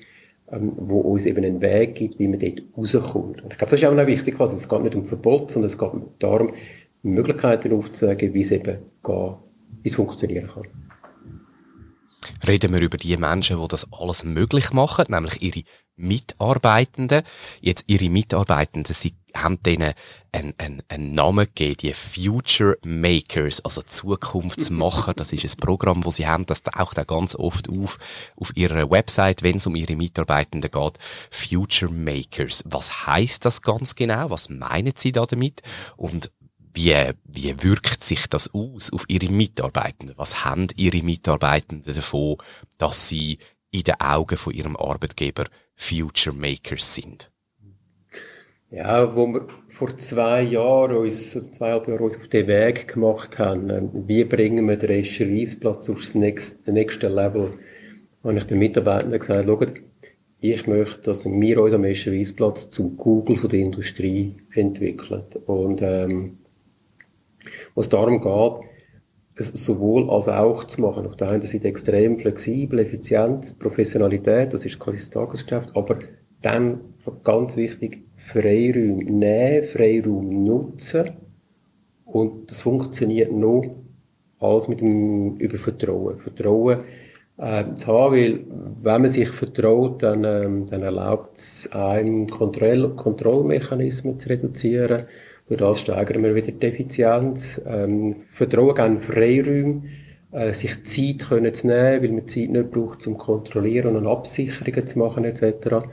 ähm, 0.51 0.73
wo 0.77 0.99
uns 0.99 1.25
eben 1.25 1.43
einen 1.43 1.61
Weg 1.61 1.95
gibt, 1.95 2.19
wie 2.19 2.27
man 2.27 2.39
dort 2.39 2.61
rauskommt. 2.77 3.43
Und 3.43 3.51
ich 3.51 3.57
glaube, 3.57 3.71
das 3.71 3.81
ist 3.81 3.85
auch 3.87 3.95
noch 3.95 4.07
wichtig. 4.07 4.39
Also 4.39 4.55
es 4.55 4.69
geht 4.69 4.83
nicht 4.83 4.95
um 4.95 5.05
Verbot, 5.05 5.51
sondern 5.51 5.69
es 5.69 5.77
geht 5.77 5.91
darum, 6.19 6.53
Möglichkeiten 7.01 7.73
aufzuzeigen, 7.73 8.33
wie 8.33 8.41
es 8.41 8.51
eben 8.51 8.77
geht, 9.03 9.33
wie 9.83 9.89
es 9.89 9.95
funktionieren 9.95 10.47
kann 10.47 10.63
reden 12.47 12.73
wir 12.73 12.81
über 12.81 12.97
die 12.97 13.15
Menschen, 13.17 13.59
die 13.61 13.67
das 13.67 13.87
alles 13.91 14.23
möglich 14.23 14.71
machen, 14.71 15.05
nämlich 15.09 15.41
ihre 15.41 15.63
Mitarbeitenden. 15.97 17.23
Jetzt 17.59 17.85
ihre 17.87 18.09
Mitarbeitenden, 18.09 18.93
sie 18.93 19.15
haben 19.35 19.61
denen 19.61 19.93
einen, 20.31 20.53
einen, 20.57 20.83
einen 20.87 21.13
Namen 21.13 21.45
gegeben, 21.45 21.77
die 21.81 21.93
Future 21.93 22.77
Makers, 22.83 23.63
also 23.63 23.81
Zukunftsmacher. 23.81 25.13
Das 25.13 25.33
ist 25.33 25.43
ein 25.43 25.59
Programm, 25.59 26.05
wo 26.05 26.11
sie 26.11 26.27
haben, 26.27 26.45
das 26.45 26.63
taucht 26.63 26.99
auch 26.99 27.07
ganz 27.07 27.35
oft 27.35 27.69
auf, 27.69 27.97
auf 28.39 28.55
ihrer 28.55 28.89
Website, 28.89 29.43
wenn 29.43 29.57
es 29.57 29.67
um 29.67 29.75
ihre 29.75 29.95
Mitarbeitenden 29.95 30.71
geht. 30.71 30.99
Future 31.29 31.91
Makers. 31.91 32.63
Was 32.65 33.07
heißt 33.07 33.45
das 33.45 33.61
ganz 33.61 33.95
genau? 33.95 34.29
Was 34.29 34.49
meinen 34.49 34.93
sie 34.95 35.11
da 35.11 35.25
damit? 35.25 35.61
Und 35.97 36.31
wie, 36.77 36.95
wie 37.23 37.63
wirkt 37.63 38.03
sich 38.03 38.27
das 38.27 38.53
aus 38.53 38.93
auf 38.93 39.05
Ihre 39.07 39.31
Mitarbeitenden? 39.31 40.15
Was 40.15 40.45
haben 40.45 40.67
Ihre 40.75 41.01
Mitarbeitenden 41.01 41.91
davon, 41.91 42.37
dass 42.77 43.09
sie 43.09 43.39
in 43.71 43.81
den 43.81 43.99
Augen 43.99 44.37
von 44.37 44.53
Ihrem 44.53 44.75
Arbeitgeber 44.75 45.45
Future 45.77 46.35
Makers 46.35 46.95
sind? 46.95 47.31
Ja, 48.69 49.15
wo 49.15 49.27
wir 49.27 49.47
vor 49.69 49.95
zwei 49.95 50.41
Jahren 50.41 50.97
uns, 50.97 51.31
so 51.31 51.39
zweieinhalb 51.39 51.87
Jahren 51.87 52.03
uns 52.03 52.17
auf 52.17 52.27
den 52.27 52.47
Weg 52.47 52.89
gemacht 52.89 53.39
haben, 53.39 53.69
ähm, 53.69 53.89
wie 54.07 54.25
bringen 54.25 54.67
wir 54.67 54.75
den 54.75 54.89
Rechercheisplatz 54.89 55.89
aufs 55.89 56.15
nächste, 56.15 56.71
nächste 56.71 57.07
Level, 57.07 57.53
habe 58.23 58.37
ich 58.37 58.43
den 58.43 58.59
Mitarbeitenden 58.59 59.19
gesagt, 59.19 59.47
schaut, 59.47 59.73
ich 60.39 60.67
möchte, 60.67 61.01
dass 61.03 61.25
wir 61.25 61.61
uns 61.61 61.73
am 61.73 61.83
Rechercheisplatz 61.83 62.69
zum 62.69 62.97
Google 62.97 63.37
von 63.37 63.49
der 63.49 63.59
Industrie 63.59 64.35
entwickeln. 64.53 65.23
Und, 65.45 65.81
ähm, 65.81 66.39
was 67.75 67.87
darum 67.87 68.19
geht, 68.21 68.66
es 69.39 69.49
sowohl 69.49 70.09
als 70.09 70.27
auch 70.27 70.63
zu 70.65 70.81
machen. 70.81 71.05
Auf 71.05 71.15
der 71.15 71.29
einen 71.29 71.43
Seite 71.43 71.67
extrem 71.67 72.19
flexibel, 72.19 72.79
effizient, 72.79 73.57
Professionalität, 73.59 74.53
das 74.53 74.65
ist 74.65 74.79
quasi 74.79 74.97
das 74.97 75.09
Tagesgeschäft, 75.09 75.75
aber 75.75 75.99
dann 76.41 76.79
ganz 77.23 77.57
wichtig, 77.57 78.03
Freiraum 78.17 78.97
nehmen, 78.97 79.63
Freiraum 79.63 80.43
nutzen 80.43 81.13
und 82.05 82.49
das 82.49 82.61
funktioniert 82.61 83.31
nur 83.31 83.75
alles 84.39 84.67
mit 84.67 84.81
dem 84.81 85.37
über 85.37 85.57
Vertrauen. 85.57 86.19
Vertrauen 86.19 86.83
äh, 87.37 87.73
zu 87.75 87.87
haben, 87.87 88.13
weil 88.13 88.45
wenn 88.81 89.01
man 89.01 89.07
sich 89.07 89.29
vertraut, 89.29 90.03
dann, 90.03 90.23
ähm, 90.23 90.65
dann 90.65 90.83
erlaubt 90.83 91.37
es 91.37 91.69
einem 91.71 92.27
Kontroll 92.27 92.95
Kontrollmechanismen 92.95 94.17
zu 94.17 94.29
reduzieren, 94.29 95.05
durch 95.47 95.59
das 95.59 95.81
steigern 95.81 96.23
wir 96.23 96.35
wieder 96.35 96.51
die 96.51 96.67
Effizienz, 96.67 97.61
ähm, 97.65 98.17
Vertrauen 98.29 98.75
geben 98.75 98.99
Freiräume, 98.99 99.83
äh, 100.31 100.53
sich 100.53 100.83
Zeit 100.83 101.29
können 101.29 101.53
zu 101.53 101.67
nehmen, 101.67 102.03
weil 102.03 102.11
man 102.11 102.27
Zeit 102.27 102.49
nicht 102.49 102.71
braucht 102.71 103.01
zum 103.01 103.17
Kontrollieren 103.17 103.95
und 103.95 104.07
Absicherungen 104.07 104.85
zu 104.85 104.99
machen 104.99 105.23
etc. 105.23 105.87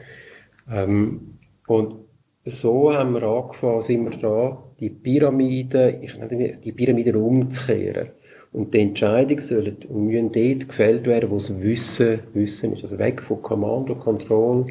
Ähm, 0.71 1.39
und 1.67 1.97
so 2.45 2.93
haben 2.93 3.15
wir 3.15 3.23
angefangen, 3.23 3.81
sind 3.81 4.11
wir 4.11 4.19
dran, 4.19 4.59
die 4.81 4.91
Pyramide, 4.91 5.99
ich 6.03 6.19
nenne 6.19 6.59
die 6.63 6.73
Pyramide 6.73 7.17
umzukehren. 7.17 8.09
Und 8.53 8.73
die 8.73 8.81
Entscheidungen 8.81 9.43
sollen 9.43 9.77
und 9.89 10.07
müssen 10.07 10.31
dort 10.31 10.69
gefällt 10.69 11.07
werden, 11.07 11.31
wo 11.31 11.37
es 11.37 11.61
Wissen, 11.61 12.21
Wissen 12.35 12.75
ist. 12.75 12.85
Also 12.85 12.99
weg 12.99 13.21
von 13.21 13.43
Kommando, 13.43 13.97
Kontrolle, 13.97 14.67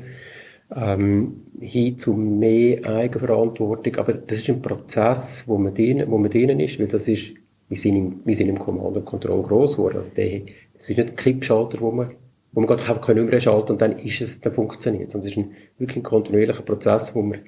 ähm, 0.75 1.43
hin 1.59 1.97
zu 1.97 2.13
mehr 2.13 2.85
Eigenverantwortung. 2.85 3.95
Aber 3.97 4.13
das 4.13 4.39
ist 4.39 4.49
ein 4.49 4.61
Prozess, 4.61 5.43
wo 5.47 5.57
man 5.57 5.73
drinnen, 5.73 6.09
wo 6.09 6.17
man 6.17 6.31
drinnen 6.31 6.59
ist, 6.59 6.79
weil 6.79 6.87
das 6.87 7.07
ist, 7.07 7.33
wir 7.69 7.77
sind 7.77 7.95
im, 7.95 8.19
wir 8.25 8.35
sind 8.35 8.49
im 8.49 8.59
Kommando 8.59 8.99
und 8.99 9.05
Kontrolle 9.05 9.43
gross 9.43 9.77
geworden. 9.77 9.97
Also 9.97 10.11
der, 10.15 10.41
das 10.73 10.89
ist 10.89 10.97
nicht 10.97 11.09
ein 11.09 11.15
Kippschalter, 11.15 11.79
wo 11.79 11.91
man, 11.91 12.13
wo 12.51 12.61
man 12.61 12.67
gerade 12.67 12.83
einfach 12.83 13.15
Nummer 13.15 13.39
schalten 13.39 13.73
und 13.73 13.81
dann 13.81 13.99
ist 13.99 14.21
es, 14.21 14.41
dann 14.41 14.53
funktioniert 14.53 15.09
es. 15.09 15.15
es 15.15 15.25
ist 15.25 15.37
ein, 15.37 15.51
wirklich 15.77 15.97
ein 15.97 16.03
kontinuierlicher 16.03 16.63
Prozess, 16.63 17.15
wo 17.15 17.23
wir 17.23 17.39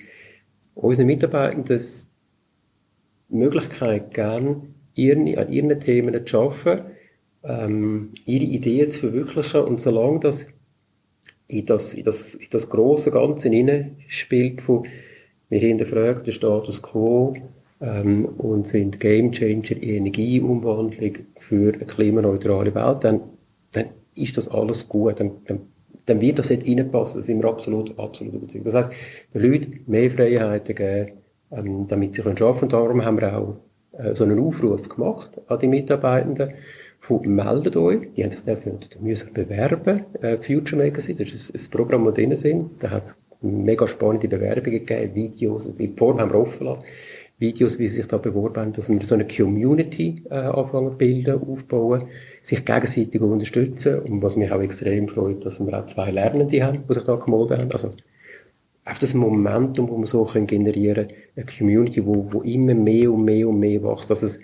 unseren 0.74 1.08
Mitarbeitenden 1.08 1.82
die 3.30 3.36
Möglichkeit 3.36 4.14
geben, 4.14 4.76
ihre, 4.94 5.38
an 5.38 5.52
ihren 5.52 5.80
Themen 5.80 6.26
zu 6.26 6.40
arbeiten, 6.40 6.86
ähm, 7.44 8.12
ihre 8.26 8.46
Ideen 8.46 8.90
zu 8.90 9.02
verwirklichen 9.02 9.62
und 9.62 9.80
solange 9.80 10.20
das 10.20 10.48
in 11.48 11.66
das, 11.66 11.94
in 11.94 12.04
das, 12.04 12.36
in 12.36 12.48
das 12.50 12.70
große 12.70 13.12
Ganze 13.12 13.52
spielt 14.08 14.62
von, 14.62 14.86
wir 15.50 15.60
hinterfragen 15.60 16.24
den 16.24 16.34
Status 16.34 16.82
Quo, 16.82 17.36
ähm, 17.82 18.26
und 18.26 18.68
sind 18.68 19.00
Gamechanger 19.00 19.72
in 19.72 20.06
Energieumwandlung 20.06 21.18
für 21.40 21.74
eine 21.74 21.86
klimaneutrale 21.86 22.74
Welt, 22.74 23.04
dann, 23.04 23.22
dann 23.74 23.86
ist 24.16 24.38
das 24.38 24.48
alles 24.48 24.88
gut, 24.88 25.20
dann, 25.20 25.32
dann, 25.46 25.62
dann 26.06 26.22
wird 26.22 26.40
das 26.40 26.50
nicht 26.50 26.68
reinpassen, 26.68 27.22
da 27.22 27.26
sind 27.26 27.42
wir 27.42 27.50
absolut, 27.50 27.98
absolut 28.00 28.34
überzeugt. 28.34 28.66
Das 28.66 28.76
heißt, 28.76 28.90
den 29.34 29.42
Leuten 29.42 29.80
mehr 29.88 30.10
Freiheiten 30.10 30.76
geben, 30.76 31.12
ähm, 31.52 31.88
damit 31.88 32.14
sie 32.14 32.22
arbeiten 32.22 32.38
können. 32.38 32.70
Darum 32.70 33.06
haben 33.06 33.20
wir 33.20 33.38
auch 33.38 33.56
äh, 33.98 34.16
so 34.16 34.24
einen 34.24 34.40
Aufruf 34.40 34.88
gemacht 34.88 35.32
an 35.48 35.60
die 35.60 35.68
Mitarbeitenden, 35.68 36.54
meldet 37.10 37.76
euch, 37.76 38.00
die 38.16 38.24
haben 38.24 38.32
sich 38.32 38.44
dafür 38.46 38.80
müssen 39.00 39.34
bewerben, 39.34 40.06
äh, 40.22 40.38
Future 40.38 40.82
Magazine, 40.82 41.18
das 41.20 41.32
ist 41.34 41.54
ein, 41.54 41.72
Programm, 41.72 42.06
wo 42.06 42.12
drin 42.12 42.36
sind, 42.36 42.72
da 42.80 42.92
hat 42.92 43.04
es 43.04 43.18
mega 43.42 43.88
spannende 43.88 44.28
Bewerbungen 44.28 44.86
gegeben, 44.86 45.16
Videos, 45.16 45.66
also 45.66 45.78
die 45.78 45.94
Form 45.96 46.20
haben 46.20 46.32
wir 46.32 46.40
offen 46.40 46.66
lassen, 46.66 46.84
Videos, 47.38 47.80
wie 47.80 47.88
sie 47.88 47.98
sich 47.98 48.08
da 48.08 48.18
beworben 48.18 48.62
haben, 48.62 48.74
dass 48.74 48.90
wir 48.90 49.04
so 49.04 49.16
eine 49.16 49.28
Community 49.28 50.24
äh, 50.30 50.36
anfangen 50.36 50.98
bilden, 50.98 51.42
aufbauen, 51.42 52.08
sich 52.42 52.64
gegenseitig 52.64 53.20
unterstützen. 53.20 54.00
Und 54.00 54.22
was 54.22 54.38
mich 54.38 54.52
auch 54.52 54.62
extrem 54.62 55.10
freut, 55.10 55.46
dass 55.46 55.60
wir 55.60 55.78
auch 55.78 55.86
zwei 55.86 56.12
Lernende 56.12 56.64
haben, 56.64 56.84
die 56.88 56.94
sich 56.94 57.04
da 57.04 57.16
gemeldet 57.16 57.60
haben, 57.60 57.72
also 57.72 57.92
auf 58.86 59.00
das 59.00 59.14
Momentum, 59.14 59.90
wo 59.90 59.98
wir 59.98 60.06
so 60.06 60.24
können 60.26 60.48
generieren, 60.48 61.08
eine 61.36 61.46
Community, 61.46 62.06
wo, 62.06 62.32
wo 62.32 62.42
immer 62.42 62.74
mehr 62.74 63.12
und 63.12 63.26
mehr 63.26 63.50
und 63.50 63.60
mehr 63.60 63.84
wächst, 63.84 64.10
dass 64.10 64.24
es 64.24 64.40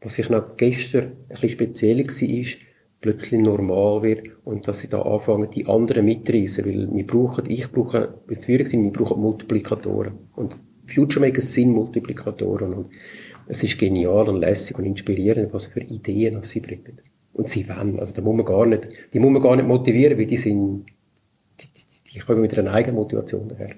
was 0.00 0.14
vielleicht 0.14 0.30
noch 0.30 0.56
gestern 0.56 1.04
ein 1.04 1.28
bisschen 1.28 1.50
speziell 1.50 1.98
war, 2.06 2.44
plötzlich 3.00 3.40
normal 3.40 4.02
wird 4.02 4.30
und 4.44 4.66
dass 4.66 4.80
sie 4.80 4.88
da 4.88 5.02
anfangen, 5.02 5.50
die 5.50 5.66
anderen 5.66 6.04
mitreißen, 6.04 6.64
weil 6.64 6.88
wir 6.92 7.06
brauchen, 7.06 7.48
ich 7.48 7.70
brauche, 7.70 8.14
mit 8.26 8.44
Führung 8.44 8.84
wir 8.84 8.92
brauchen 8.92 9.20
Multiplikatoren 9.20 10.14
und 10.34 10.58
Future 10.86 11.24
Makers 11.24 11.52
sind 11.52 11.72
Multiplikatoren 11.72 12.72
und 12.72 12.88
es 13.48 13.62
ist 13.62 13.78
genial 13.78 14.28
und 14.28 14.40
lässig 14.40 14.78
und 14.78 14.84
inspirierend, 14.84 15.52
was 15.52 15.66
für 15.66 15.80
Ideen 15.80 16.42
sie 16.42 16.60
bringen. 16.60 17.00
Und 17.32 17.48
sie 17.48 17.68
wollen, 17.68 17.98
also 17.98 18.14
da 18.14 18.22
muss 18.22 18.34
man 18.34 18.46
gar 18.46 18.66
nicht, 18.66 18.88
die 19.12 19.20
muss 19.20 19.32
man 19.32 19.42
gar 19.42 19.56
nicht 19.56 19.68
motivieren, 19.68 20.18
weil 20.18 20.26
die 20.26 20.36
sind, 20.36 20.86
die, 21.60 21.66
die, 21.66 22.12
die 22.12 22.18
kommen 22.20 22.40
mit 22.40 22.56
einer 22.58 22.72
eigenen 22.72 22.96
Motivation 22.96 23.48
daher. 23.48 23.76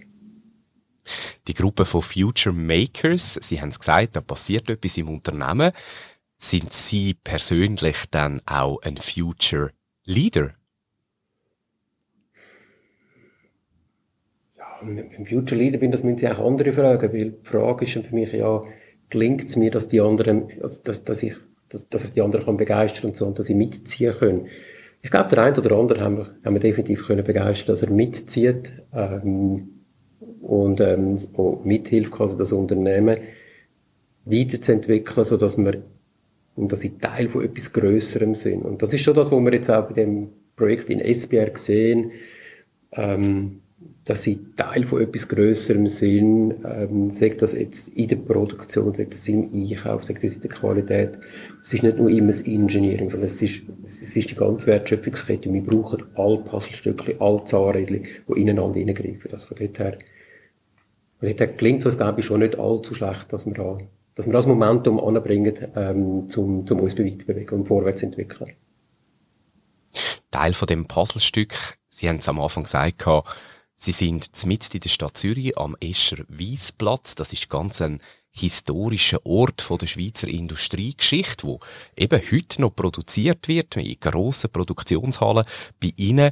Die 1.48 1.54
Gruppe 1.54 1.84
von 1.84 2.02
Future 2.02 2.54
Makers. 2.54 3.38
Sie 3.42 3.60
haben 3.60 3.70
es 3.70 3.80
gesagt, 3.80 4.16
da 4.16 4.20
passiert 4.20 4.68
etwas 4.68 4.98
im 4.98 5.08
Unternehmen. 5.08 5.72
Sind 6.36 6.72
Sie 6.72 7.14
persönlich 7.14 7.96
dann 8.10 8.40
auch 8.46 8.80
ein 8.82 8.96
Future 8.96 9.70
Leader? 10.04 10.54
Ja, 14.56 14.80
ein 14.82 15.26
Future 15.26 15.60
Leader 15.60 15.78
bin, 15.78 15.90
das 15.90 16.04
müssen 16.04 16.18
Sie 16.18 16.28
auch 16.28 16.38
andere 16.38 16.72
fragen, 16.72 17.12
weil 17.12 17.30
die 17.32 17.36
Frage 17.42 17.86
ist 17.86 17.92
für 17.92 18.14
mich 18.14 18.32
ja, 18.32 18.62
gelingt 19.10 19.44
es 19.44 19.56
mir, 19.56 19.70
dass 19.70 19.88
die 19.88 20.00
anderen, 20.00 20.48
dass, 20.60 20.82
dass 20.82 21.22
ich, 21.22 21.34
dass, 21.70 21.88
dass 21.88 22.04
ich 22.04 22.10
die 22.10 22.20
anderen 22.20 22.44
kann 22.44 22.56
begeistern 22.56 23.06
und 23.06 23.16
so, 23.16 23.26
und 23.26 23.38
dass 23.38 23.46
sie 23.46 23.54
mitziehen 23.54 24.14
können. 24.14 24.46
Ich 25.00 25.10
glaube, 25.10 25.30
der 25.30 25.44
eine 25.44 25.58
oder 25.58 25.76
andere 25.76 26.00
haben 26.00 26.18
wir, 26.18 26.36
haben 26.44 26.54
wir 26.54 26.60
definitiv 26.60 27.06
können 27.06 27.24
begeistern, 27.24 27.72
dass 27.72 27.82
er 27.82 27.90
mitzieht, 27.90 28.72
ähm, 28.92 29.77
und, 30.48 30.80
ähm, 30.80 31.18
und 31.34 31.66
mithilft, 31.66 32.10
quasi 32.10 32.36
das 32.36 32.52
Unternehmen 32.52 33.18
weiterzuentwickeln, 34.24 35.24
so 35.24 35.36
dass 35.36 35.58
wir, 35.58 35.82
und 36.56 36.72
dass 36.72 36.80
sie 36.80 36.98
Teil 36.98 37.28
von 37.28 37.44
etwas 37.44 37.72
Größerem 37.72 38.34
sind. 38.34 38.64
Und 38.64 38.82
das 38.82 38.92
ist 38.92 39.02
schon 39.02 39.14
das, 39.14 39.30
was 39.30 39.40
wir 39.40 39.52
jetzt 39.52 39.70
auch 39.70 39.86
bei 39.86 39.92
dem 39.92 40.30
Projekt 40.56 40.88
in 40.88 41.00
SBR 41.00 41.52
sehen, 41.56 42.12
ähm, 42.92 43.60
dass 44.06 44.22
sie 44.22 44.40
Teil 44.56 44.84
von 44.84 45.02
etwas 45.02 45.28
Größerem 45.28 45.86
sind, 45.86 46.54
ähm, 46.64 47.10
sagt 47.10 47.42
das 47.42 47.52
jetzt 47.52 47.88
in 47.88 48.08
der 48.08 48.16
Produktion, 48.16 48.94
sagt 48.94 49.12
das 49.12 49.28
im 49.28 49.52
Einkauf, 49.52 50.04
sagt 50.04 50.24
das 50.24 50.34
in 50.34 50.40
der 50.40 50.50
Qualität. 50.50 51.18
Es 51.62 51.74
ist 51.74 51.82
nicht 51.82 51.98
nur 51.98 52.08
immer 52.08 52.28
das 52.28 52.40
Engineering, 52.42 53.10
sondern 53.10 53.28
es 53.28 53.42
ist, 53.42 53.62
es 53.84 54.16
ist 54.16 54.30
die 54.30 54.34
ganze 54.34 54.66
Wertschöpfungskette. 54.66 55.52
Wir 55.52 55.62
brauchen 55.62 56.04
alle 56.14 56.38
Puzzlestückchen, 56.38 57.20
alle 57.20 57.44
Zahnrädchen, 57.44 58.04
die 58.28 58.40
ineinander 58.40 58.78
hineingreifen. 58.78 59.30
Das 59.30 59.44
von 59.44 59.58
dort 59.60 59.78
her, 59.78 59.98
von 61.18 61.28
dort 61.28 61.40
her 61.40 61.48
gelingt 61.48 61.84
es, 61.84 61.96
glaube 61.96 62.20
ich, 62.20 62.26
schon 62.26 62.40
nicht 62.40 62.58
allzu 62.58 62.94
schlecht, 62.94 63.32
dass 63.32 63.46
wir 63.46 63.54
da, 63.54 63.78
dass 64.14 64.26
wir 64.26 64.32
das 64.32 64.46
Momentum 64.46 65.00
anbringen, 65.00 65.54
ähm, 65.75 66.28
zum, 66.28 66.66
zum 66.66 66.80
uns 66.80 66.98
weiterbewegen 66.98 67.60
und 67.60 67.66
vorwärts 67.66 68.02
entwickeln. 68.02 68.52
Teil 70.30 70.54
von 70.54 70.66
dem 70.66 70.87
Puzzlestück, 70.87 71.78
Sie 71.88 72.08
haben 72.08 72.16
es 72.16 72.28
am 72.28 72.40
Anfang 72.40 72.64
gesagt, 72.64 73.04
Sie 73.75 73.92
sind 73.92 74.28
mitten 74.46 74.75
in 74.75 74.80
der 74.80 74.88
Stadt 74.88 75.16
Zürich 75.16 75.56
am 75.56 75.76
Escher 75.80 76.25
Wiesplatz. 76.28 77.14
Das 77.14 77.32
ist 77.32 77.48
ganz 77.48 77.80
ein 77.80 78.00
historischer 78.30 79.25
Ort 79.25 79.62
von 79.62 79.78
der 79.78 79.87
Schweizer 79.87 80.28
Industriegeschichte, 80.28 81.46
wo 81.46 81.60
eben 81.96 82.20
heute 82.32 82.60
noch 82.60 82.75
produziert 82.75 83.48
wird, 83.48 83.76
in 83.76 83.98
grossen 84.00 84.50
Produktionshallen. 84.50 85.44
Bei 85.80 85.92
Ihnen, 85.96 86.30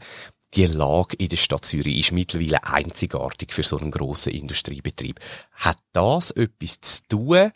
die 0.56 0.66
Lage 0.66 1.16
in 1.16 1.28
der 1.28 1.36
Stadt 1.36 1.66
Zürich 1.66 1.98
ist 1.98 2.12
mittlerweile 2.12 2.64
einzigartig 2.64 3.52
für 3.52 3.62
so 3.62 3.78
einen 3.78 3.90
grossen 3.90 4.32
Industriebetrieb. 4.32 5.20
Hat 5.52 5.78
das 5.92 6.30
etwas 6.30 6.80
zu 6.80 7.02
tun? 7.08 7.52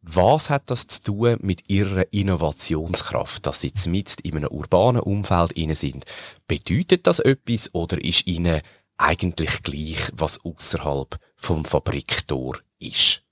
Was 0.00 0.48
hat 0.48 0.70
das 0.70 0.86
zu 0.86 1.02
tun 1.02 1.36
mit 1.42 1.68
Ihrer 1.68 2.10
Innovationskraft, 2.10 3.46
dass 3.46 3.60
Sie 3.60 3.72
mitten 3.90 4.26
in 4.26 4.38
einem 4.38 4.48
urbanen 4.48 5.02
Umfeld 5.02 5.52
inne 5.52 5.74
sind? 5.74 6.06
Bedeutet 6.48 7.06
das 7.06 7.18
etwas 7.18 7.74
oder 7.74 8.02
ist 8.02 8.26
Ihnen 8.26 8.62
eigentlich 8.96 9.62
gleich, 9.62 10.10
was 10.14 10.42
außerhalb 10.42 11.18
vom 11.36 11.66
Fabriktor 11.66 12.58
ist? 12.78 13.22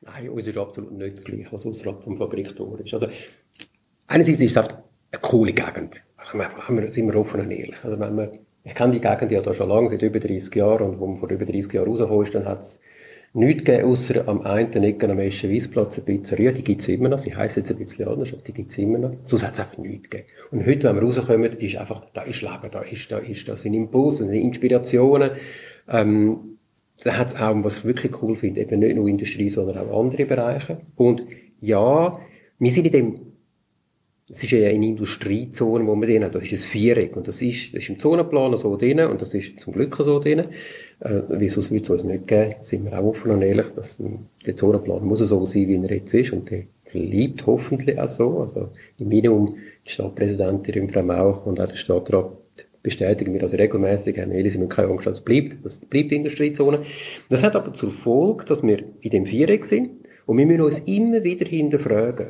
Nein, 0.00 0.30
uns 0.30 0.46
ist 0.46 0.56
absolut 0.56 0.92
nicht 0.92 1.22
gleich, 1.22 1.52
was 1.52 1.66
außerhalb 1.66 2.02
vom 2.02 2.16
Fabriktor 2.16 2.80
ist. 2.80 2.94
Also, 2.94 3.08
einerseits 4.06 4.40
ist 4.40 4.52
es 4.52 4.56
einfach 4.56 4.78
eine 5.10 5.20
coole 5.20 5.52
Gegend. 5.52 6.02
Wir 6.34 6.88
sind 6.88 7.06
wir 7.06 7.16
offen 7.16 7.40
und 7.40 7.50
ehrlich. 7.50 7.76
Also, 7.82 7.98
wenn 7.98 8.14
man, 8.14 8.30
ich 8.64 8.74
kenne 8.74 8.92
die 8.92 9.00
Gegend 9.00 9.32
ja 9.32 9.40
da 9.40 9.54
schon 9.54 9.68
lange, 9.68 9.88
seit 9.88 10.02
über 10.02 10.20
30 10.20 10.54
Jahren, 10.54 10.90
und 10.90 11.00
wo 11.00 11.06
man 11.06 11.18
vor 11.18 11.30
über 11.30 11.44
30 11.44 11.72
Jahren 11.72 11.88
rausgekommen 11.88 12.24
ist, 12.24 12.34
dann 12.34 12.44
hat 12.44 12.60
es 12.60 12.80
nichts 13.32 13.64
gegeben, 13.64 13.88
außer 13.88 14.26
am 14.26 14.42
einen 14.42 14.82
Ecken 14.82 15.10
am 15.10 15.18
Eschen 15.18 15.50
Weisplatz 15.52 15.96
eine 15.96 16.04
Pizzeria, 16.04 16.52
die 16.52 16.64
gibt's 16.64 16.88
immer 16.88 17.08
noch, 17.08 17.18
sie 17.18 17.34
heisst 17.34 17.56
jetzt 17.56 17.70
ein 17.70 17.78
bisschen 17.78 18.08
anders, 18.08 18.32
aber 18.32 18.42
die 18.42 18.52
gibt's 18.52 18.78
immer 18.78 18.98
noch. 18.98 19.12
Sonst 19.24 19.46
hat's 19.46 19.60
einfach 19.60 19.78
nichts 19.78 20.10
gegeben. 20.10 20.28
Und 20.50 20.66
heute, 20.66 20.88
wenn 20.88 20.96
wir 20.96 21.02
rauskommen, 21.02 21.52
ist 21.52 21.76
einfach, 21.76 22.06
da 22.12 22.22
ist 22.22 22.42
Leben, 22.42 22.70
da 22.70 22.80
ist, 22.80 23.10
da 23.10 23.18
ist, 23.18 23.48
da 23.48 23.56
sind 23.56 23.74
Impulse, 23.74 24.24
da 24.24 24.30
sind 24.30 24.42
Inspirationen, 24.42 25.30
ähm, 25.88 26.58
da 27.04 27.16
hat's 27.16 27.36
auch, 27.36 27.54
was 27.62 27.76
ich 27.76 27.84
wirklich 27.84 28.22
cool 28.22 28.34
finde, 28.34 28.60
eben 28.60 28.80
nicht 28.80 28.96
nur 28.96 29.08
Industrie, 29.08 29.48
sondern 29.48 29.78
auch 29.78 30.00
andere 30.00 30.24
Bereiche. 30.24 30.80
Und 30.96 31.24
ja, 31.60 32.18
wir 32.58 32.72
sind 32.72 32.86
in 32.86 32.92
dem 32.92 33.20
es 34.30 34.42
ist 34.42 34.50
ja 34.50 34.68
eine 34.68 34.86
Industriezone, 34.86 35.86
wo 35.86 35.96
wir 35.96 36.06
drin 36.06 36.24
haben. 36.24 36.32
Das 36.32 36.44
ist 36.44 36.52
ein 36.52 36.68
Viereck. 36.68 37.16
Und 37.16 37.28
das 37.28 37.40
ist, 37.40 37.74
das 37.74 37.82
ist 37.82 37.88
im 37.88 37.98
Zonenplan 37.98 38.56
so 38.56 38.76
drin. 38.76 39.00
Und 39.00 39.22
das 39.22 39.32
ist 39.32 39.58
zum 39.60 39.72
Glück 39.72 39.96
so 39.96 40.18
drin. 40.18 40.44
Äh, 41.00 41.22
wie 41.30 41.48
sonst 41.48 41.70
würde 41.70 41.84
es 41.84 41.90
uns 41.90 42.04
nicht 42.04 42.26
geben. 42.26 42.54
Sind 42.60 42.84
wir 42.84 42.98
auch 42.98 43.04
offen 43.04 43.30
und 43.30 43.42
ehrlich, 43.42 43.66
dass 43.74 44.02
der 44.44 44.56
Zonenplan 44.56 45.04
muss 45.04 45.20
so 45.20 45.44
sein, 45.44 45.68
wie 45.68 45.76
er 45.76 45.96
jetzt 45.96 46.12
ist. 46.12 46.32
Und 46.32 46.50
der 46.50 46.64
bleibt 46.92 47.46
hoffentlich 47.46 47.98
auch 47.98 48.08
so. 48.08 48.40
Also, 48.40 48.68
im 48.98 49.08
Minimum, 49.08 49.56
die 49.86 49.90
Stadtpräsidentin 49.90 50.90
Frau 50.90 51.02
Mauch 51.02 51.46
und 51.46 51.60
auch 51.60 51.68
der 51.68 51.76
Stadtrat 51.76 52.32
bestätigen 52.82 53.32
wir 53.32 53.40
das 53.40 53.54
regelmäßig. 53.54 54.16
Herr 54.16 54.26
Neli, 54.26 54.50
Sie 54.50 54.58
müssen 54.58 54.70
keine 54.70 54.88
Angst 54.88 55.06
haben, 55.06 55.12
es 55.12 55.20
bleibt, 55.20 55.64
das 55.64 55.78
bleibt 55.78 56.10
die 56.10 56.16
Industriezone. 56.16 56.82
Das 57.28 57.42
hat 57.42 57.56
aber 57.56 57.72
zur 57.72 57.90
Folge, 57.90 58.44
dass 58.44 58.62
wir 58.62 58.84
in 59.00 59.10
dem 59.10 59.26
Viereck 59.26 59.64
sind. 59.64 59.90
Und 60.26 60.38
wir 60.38 60.46
müssen 60.46 60.60
uns 60.60 60.78
immer 60.80 61.24
wieder 61.24 61.46
hinterfragen, 61.46 62.28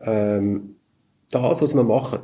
ähm, 0.00 0.75
das, 1.30 1.62
was 1.62 1.74
wir 1.74 1.84
machen, 1.84 2.20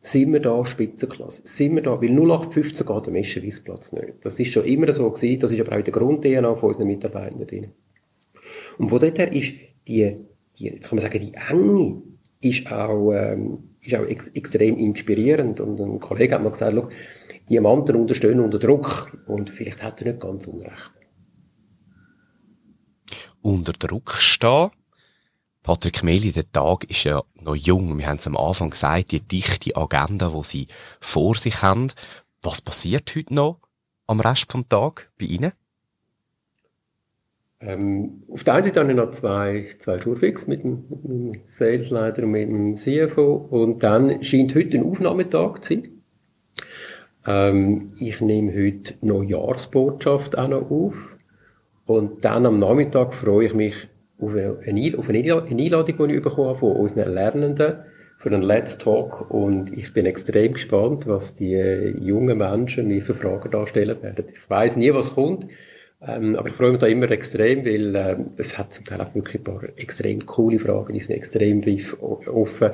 sind 0.00 0.32
wir 0.32 0.40
da 0.40 0.64
Spitzenklasse? 0.64 1.42
Sind 1.44 1.74
wir 1.74 1.82
da? 1.82 2.00
Weil 2.00 2.10
0815 2.10 2.86
geht 2.86 3.08
am 3.08 3.14
Eschenweisplatz 3.14 3.92
nicht. 3.92 4.14
Das 4.22 4.38
ist 4.38 4.52
schon 4.52 4.64
immer 4.64 4.90
so 4.92 5.10
gewesen, 5.10 5.40
das 5.40 5.52
ist 5.52 5.60
aber 5.60 5.72
auch 5.72 5.78
in 5.78 5.84
der 5.84 5.92
Grund-DNA 5.92 6.54
von 6.56 6.70
unseren 6.70 6.86
Mitarbeitern 6.86 7.46
drin. 7.46 7.72
Und 8.78 8.88
von 8.88 8.98
dort 8.98 9.18
her 9.18 9.32
ist 9.32 9.52
die, 9.86 10.16
die, 10.58 10.64
jetzt 10.64 10.88
kann 10.88 10.96
man 10.96 11.02
sagen, 11.02 11.20
die 11.20 11.34
Enge 11.34 12.02
ist 12.40 12.72
auch, 12.72 13.12
ähm, 13.12 13.58
ist 13.82 13.94
auch 13.94 14.06
ex 14.06 14.28
extrem 14.28 14.78
inspirierend. 14.78 15.60
Und 15.60 15.78
ein 15.80 16.00
Kollege 16.00 16.34
hat 16.34 16.42
mal 16.42 16.50
gesagt, 16.50 16.74
schau, 16.74 16.88
Diamanten 17.48 17.96
unterstehen 17.96 18.40
unter 18.40 18.58
Druck. 18.58 19.12
Und 19.26 19.50
vielleicht 19.50 19.82
hat 19.82 20.00
er 20.00 20.12
nicht 20.12 20.20
ganz 20.20 20.46
unrecht. 20.46 20.92
Unter 23.42 23.72
Druck 23.72 24.12
stehen? 24.12 24.70
Patrick 25.70 26.02
Meli, 26.02 26.32
der 26.32 26.50
Tag 26.50 26.90
ist 26.90 27.04
ja 27.04 27.22
noch 27.40 27.54
jung. 27.54 27.96
Wir 27.96 28.08
haben 28.08 28.16
es 28.16 28.26
am 28.26 28.36
Anfang 28.36 28.70
gesagt, 28.70 29.12
die 29.12 29.20
dichte 29.20 29.76
Agenda, 29.76 30.32
die 30.34 30.42
Sie 30.42 30.66
vor 30.98 31.36
sich 31.36 31.62
haben. 31.62 31.92
Was 32.42 32.60
passiert 32.60 33.14
heute 33.14 33.32
noch 33.32 33.60
am 34.08 34.18
Rest 34.18 34.50
vom 34.50 34.68
Tag 34.68 35.12
bei 35.16 35.26
Ihnen? 35.26 35.52
Ähm, 37.60 38.24
auf 38.32 38.42
der 38.42 38.54
einen 38.54 38.64
Seite 38.64 38.80
habe 38.80 38.90
ich 38.90 38.96
noch 38.96 39.12
zwei, 39.12 39.68
zwei 39.78 40.00
Schurfix 40.00 40.48
mit 40.48 40.64
dem, 40.64 40.86
mit 40.88 41.04
dem 41.04 41.42
Salesleiter 41.46 42.24
und 42.24 42.32
mit 42.32 42.50
dem 42.50 42.74
CFO. 42.74 43.36
Und 43.36 43.84
dann 43.84 44.24
scheint 44.24 44.56
heute 44.56 44.76
ein 44.76 44.90
Aufnahmetag 44.90 45.60
zu 45.60 45.74
sein. 45.74 45.88
Ähm, 47.24 47.92
ich 48.00 48.20
nehme 48.20 48.52
heute 48.52 48.94
noch 49.02 49.22
Jahresbotschaft 49.22 50.36
auch 50.36 50.48
noch 50.48 50.68
auf. 50.68 50.94
Und 51.86 52.24
dann 52.24 52.44
am 52.44 52.58
Nachmittag 52.58 53.14
freue 53.14 53.46
ich 53.46 53.54
mich 53.54 53.88
auf 54.20 54.34
eine, 54.34 54.98
auf 54.98 55.08
eine 55.08 55.18
Einladung, 55.18 56.08
die 56.08 56.14
ich 56.14 56.22
bekommen 56.22 56.48
habe 56.48 56.58
von 56.58 56.76
unseren 56.76 57.12
Lernenden 57.12 57.84
für 58.18 58.28
einen 58.28 58.42
Let's 58.42 58.76
Talk 58.76 59.30
und 59.30 59.72
ich 59.72 59.94
bin 59.94 60.04
extrem 60.04 60.52
gespannt, 60.52 61.06
was 61.06 61.34
die 61.34 61.54
jungen 61.54 62.36
Menschen 62.36 62.88
mir 62.88 63.02
für 63.02 63.14
Fragen 63.14 63.50
darstellen 63.50 64.02
werden. 64.02 64.26
Ich 64.32 64.50
weiß 64.50 64.76
nie, 64.76 64.92
was 64.92 65.14
kommt, 65.14 65.46
ähm, 66.02 66.36
aber 66.36 66.48
ich 66.48 66.54
freue 66.54 66.70
mich 66.70 66.80
da 66.80 66.86
immer 66.86 67.10
extrem, 67.10 67.64
weil 67.64 67.96
ähm, 67.96 68.30
es 68.36 68.58
hat 68.58 68.74
zum 68.74 68.84
Teil 68.84 69.00
auch 69.00 69.14
wirklich 69.14 69.36
ein 69.36 69.44
paar 69.44 69.62
extrem 69.76 70.26
coole 70.26 70.58
Fragen, 70.58 70.92
die 70.92 71.00
sind 71.00 71.14
extrem 71.14 71.62
offen 72.00 72.72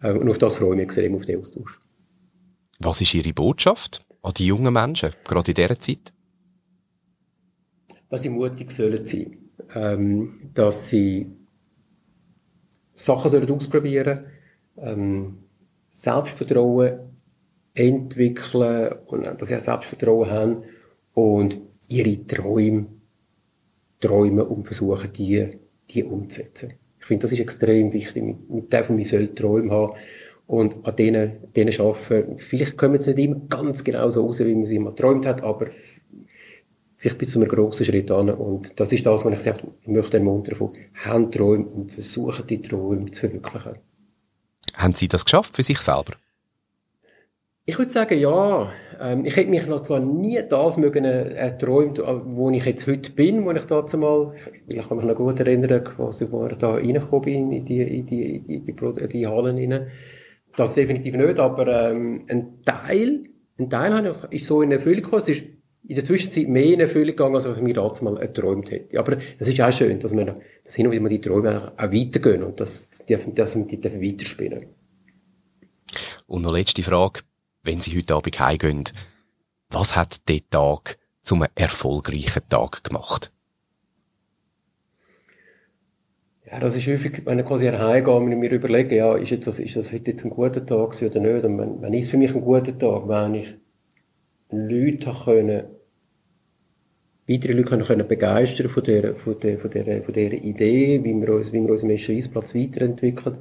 äh, 0.00 0.12
und 0.12 0.30
auf 0.30 0.38
das 0.38 0.56
freue 0.56 0.70
ich 0.70 0.76
mich 0.76 0.84
extrem, 0.84 1.14
auf 1.14 1.26
den 1.26 1.40
Austausch. 1.40 1.78
Was 2.78 3.02
ist 3.02 3.14
Ihre 3.14 3.34
Botschaft 3.34 4.00
an 4.22 4.32
die 4.34 4.46
jungen 4.46 4.72
Menschen, 4.72 5.10
gerade 5.24 5.50
in 5.50 5.56
dieser 5.56 5.78
Zeit? 5.78 6.12
Dass 8.08 8.22
sie 8.22 8.30
mutig 8.30 8.70
sollen 8.70 9.04
sein 9.04 9.45
ähm, 9.74 10.50
dass 10.54 10.88
sie 10.88 11.30
Sachen 12.94 13.30
sollen 13.30 13.50
ausprobieren 13.50 14.24
ähm, 14.78 15.38
Selbstvertrauen 15.90 16.98
entwickeln 17.74 18.94
und 19.06 19.24
dass 19.24 19.48
sie 19.48 19.56
auch 19.56 19.60
Selbstvertrauen 19.60 20.30
haben 20.30 20.62
und 21.14 21.60
ihre 21.88 22.26
Träume 22.26 22.86
träumen 24.00 24.46
und 24.46 24.64
versuchen, 24.64 25.12
die, 25.12 25.58
die 25.90 26.04
umzusetzen. 26.04 26.74
Ich 27.00 27.06
finde, 27.06 27.22
das 27.22 27.32
ist 27.32 27.40
extrem 27.40 27.92
wichtig. 27.92 28.22
Mit, 28.48 28.72
dem, 28.72 28.98
wir 28.98 29.04
sollen 29.04 29.34
Träume 29.34 29.70
haben 29.72 29.92
und 30.46 30.86
an 30.86 30.96
denen, 30.96 31.52
denen 31.54 31.80
arbeiten. 31.80 32.38
Vielleicht 32.38 32.76
kommen 32.76 33.00
sie 33.00 33.14
nicht 33.14 33.26
immer 33.26 33.40
ganz 33.48 33.84
genau 33.84 34.10
so 34.10 34.26
raus, 34.26 34.40
wie 34.40 34.54
man 34.54 34.64
sie 34.64 34.76
immer 34.76 34.90
geträumt 34.90 35.26
hat, 35.26 35.42
aber 35.42 35.68
vielleicht 37.06 37.18
bis 37.18 37.30
zu 37.32 37.38
einem 37.38 37.48
grossen 37.48 37.86
Schritt 37.86 38.10
an. 38.10 38.30
Und 38.30 38.78
das 38.80 38.92
ist 38.92 39.06
das, 39.06 39.24
was 39.24 39.32
ich 39.32 39.40
sage, 39.40 39.60
ich 39.82 39.88
möchte 39.88 40.16
ermuntern 40.16 40.56
von, 40.56 40.72
haben 41.04 41.30
Träume 41.30 41.66
und 41.66 41.92
versuchen 41.92 42.46
die 42.46 42.60
Träume 42.60 43.10
zu 43.10 43.20
verwirklichen. 43.20 43.78
Haben 44.74 44.92
Sie 44.92 45.08
das 45.08 45.24
geschafft 45.24 45.54
für 45.56 45.62
sich 45.62 45.78
selber? 45.78 46.14
Ich 47.64 47.78
würde 47.78 47.90
sagen, 47.90 48.18
ja. 48.18 48.70
Ähm, 49.00 49.24
ich 49.24 49.36
hätte 49.36 49.50
mich 49.50 49.66
noch 49.66 49.82
zwar 49.82 50.00
nie 50.00 50.40
das 50.48 50.76
mögen 50.76 51.04
erträumt, 51.04 51.98
äh, 51.98 52.20
wo 52.24 52.50
ich 52.50 52.64
jetzt 52.64 52.86
heute 52.86 53.10
bin, 53.12 53.44
wo 53.44 53.50
ich 53.52 53.64
dazu 53.64 53.98
mal, 53.98 54.34
ich 54.68 54.88
kann 54.88 54.96
mich 54.96 55.06
noch 55.06 55.16
gut 55.16 55.38
erinnern, 55.40 55.84
quasi, 55.84 56.26
wo 56.30 56.46
ich 56.46 56.54
da 56.54 56.74
reingekommen 56.74 57.24
bin, 57.24 57.52
in 57.52 57.64
die, 57.64 57.82
in 57.82 58.06
die, 58.06 58.36
in 58.36 58.46
die, 58.46 58.72
in 58.74 59.08
die, 59.08 59.26
Hallen 59.26 59.72
rein. 59.72 59.88
Das 60.56 60.74
definitiv 60.74 61.14
nicht, 61.14 61.38
aber 61.38 61.90
ähm, 61.90 62.24
ein 62.28 62.62
Teil, 62.64 63.24
ein 63.58 63.68
Teil 63.68 64.14
ist 64.30 64.46
so 64.46 64.62
in 64.62 64.72
Erfüllung 64.72 65.02
gekommen. 65.02 65.22
Es 65.22 65.28
ist 65.28 65.44
in 65.88 65.94
der 65.94 66.04
Zwischenzeit 66.04 66.48
mehr 66.48 66.64
in 66.64 66.80
Erfüllung 66.80 67.06
gegangen, 67.08 67.34
als 67.36 67.44
was 67.44 67.56
ich 67.58 67.62
mir 67.62 67.74
damals 67.74 68.02
mal 68.02 68.16
erträumt 68.18 68.70
hätte. 68.70 68.98
Aber 68.98 69.16
das 69.16 69.48
ist 69.48 69.60
auch 69.60 69.72
schön, 69.72 70.00
dass 70.00 70.16
wir, 70.16 70.40
dass 70.64 70.74
hin 70.74 70.86
und 70.86 70.92
wieder 70.92 71.08
die 71.08 71.20
Träume 71.20 71.72
auch 71.76 71.92
weitergehen 71.92 72.42
und 72.42 72.58
dass, 72.58 72.90
dass, 73.08 73.56
wir 73.56 73.64
die 73.66 73.82
weiterspielen 73.82 74.66
Und 76.26 76.42
noch 76.42 76.52
letzte 76.52 76.82
Frage. 76.82 77.20
Wenn 77.62 77.80
Sie 77.80 77.96
heute 77.96 78.14
Abend 78.14 78.38
heimgehen, 78.38 78.84
was 79.70 79.96
hat 79.96 80.28
der 80.28 80.40
Tag 80.50 80.98
zum 81.22 81.44
erfolgreichen 81.54 82.42
Tag 82.48 82.84
gemacht? 82.84 83.32
Ja, 86.46 86.60
das 86.60 86.76
ist 86.76 86.86
häufig, 86.86 87.22
wenn 87.26 87.40
ich 87.40 87.46
quasi 87.46 87.66
heimgehe 87.66 88.14
und 88.14 88.28
mir 88.28 88.50
überlege, 88.50 88.96
ja, 88.96 89.16
ist, 89.16 89.30
jetzt 89.30 89.48
das, 89.48 89.58
ist 89.58 89.74
das 89.74 89.92
heute 89.92 90.12
jetzt 90.12 90.24
ein 90.24 90.30
guter 90.30 90.64
Tag 90.64 91.00
oder 91.02 91.20
nicht? 91.20 91.44
Und 91.44 91.58
wenn, 91.58 91.82
wenn 91.82 91.94
ist 91.94 92.04
es 92.04 92.10
für 92.10 92.18
mich 92.18 92.34
ein 92.34 92.40
guter 92.40 92.76
Tag, 92.78 93.08
wenn 93.08 93.34
ich 93.34 93.54
Leute 94.50 95.12
können, 95.24 95.75
weitere 97.28 97.52
Leute 97.52 97.68
können, 97.68 97.84
können 97.84 98.08
begeistern 98.08 98.68
von 98.68 98.84
der, 98.84 99.14
von 99.16 99.38
der, 99.40 99.58
von 99.58 99.70
der, 99.70 100.02
von 100.02 100.14
der 100.14 100.32
Idee, 100.32 101.02
wie 101.02 101.14
wir 101.14 101.34
uns, 101.34 101.52
wie 101.52 101.60
wir 101.60 101.70
unseren 101.70 101.98
Schreissplatz 101.98 102.54
weiterentwickeln. 102.54 103.36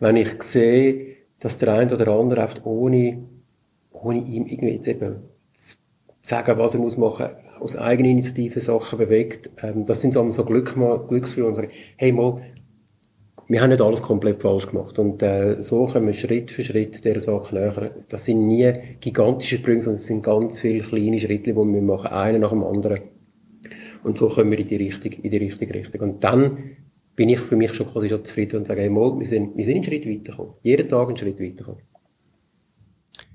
Wenn 0.00 0.16
ich 0.16 0.42
sehe, 0.42 1.16
dass 1.40 1.58
der 1.58 1.74
eine 1.74 1.94
oder 1.94 2.08
andere 2.08 2.42
oft 2.42 2.64
ohne, 2.64 3.24
ohne 3.92 4.18
ihm 4.18 4.46
irgendwie 4.46 4.74
jetzt 4.74 4.88
eben 4.88 5.16
sagen, 6.22 6.58
was 6.58 6.74
er 6.74 6.80
muss 6.80 6.96
machen, 6.96 7.28
aus 7.60 7.76
eigener 7.76 8.08
Initiative 8.08 8.60
Sachen 8.60 8.98
bewegt, 8.98 9.50
ähm, 9.62 9.84
das 9.84 10.00
sind 10.00 10.14
so, 10.14 10.28
so 10.30 10.44
Glück, 10.44 10.74
Glücksgefühle 11.08 11.46
und 11.46 11.54
sagen, 11.54 11.70
hey 11.96 12.12
mal, 12.12 12.42
wir 13.48 13.62
haben 13.62 13.70
nicht 13.70 13.80
alles 13.80 14.02
komplett 14.02 14.42
falsch 14.42 14.66
gemacht. 14.68 14.98
Und 14.98 15.22
äh, 15.22 15.62
so 15.62 15.86
können 15.86 16.06
wir 16.06 16.14
Schritt 16.14 16.50
für 16.50 16.64
Schritt 16.64 17.04
dieser 17.04 17.20
Sache 17.20 17.54
näher. 17.54 17.92
Das 18.08 18.24
sind 18.24 18.46
nie 18.46 18.72
gigantische 19.00 19.56
Sprünge, 19.56 19.82
sondern 19.82 20.00
es 20.00 20.06
sind 20.06 20.22
ganz 20.22 20.58
viele 20.58 20.82
kleine 20.82 21.20
Schritte, 21.20 21.52
die 21.52 21.56
wir 21.56 21.82
machen, 21.82 22.08
einen 22.08 22.40
nach 22.40 22.50
dem 22.50 22.64
anderen. 22.64 23.00
Und 24.06 24.16
so 24.16 24.28
kommen 24.28 24.52
wir 24.52 24.58
in 24.60 24.68
die 24.68 24.76
richtige, 24.76 25.20
in 25.20 25.32
die 25.32 25.36
richtige 25.36 25.74
Richtung. 25.74 26.00
Und 26.02 26.22
dann 26.22 26.76
bin 27.16 27.28
ich 27.28 27.40
für 27.40 27.56
mich 27.56 27.74
schon 27.74 27.88
quasi 27.88 28.08
schon 28.08 28.24
zufrieden 28.24 28.58
und 28.58 28.64
sage, 28.64 28.82
hey, 28.82 28.88
mal, 28.88 29.18
wir 29.18 29.26
sind, 29.26 29.56
wir 29.56 29.64
sind 29.64 29.74
einen 29.74 29.84
Schritt 29.84 30.06
weitergekommen. 30.06 30.52
Jeden 30.62 30.88
Tag 30.88 31.08
einen 31.08 31.16
Schritt 31.16 31.40
weitergekommen. 31.40 31.82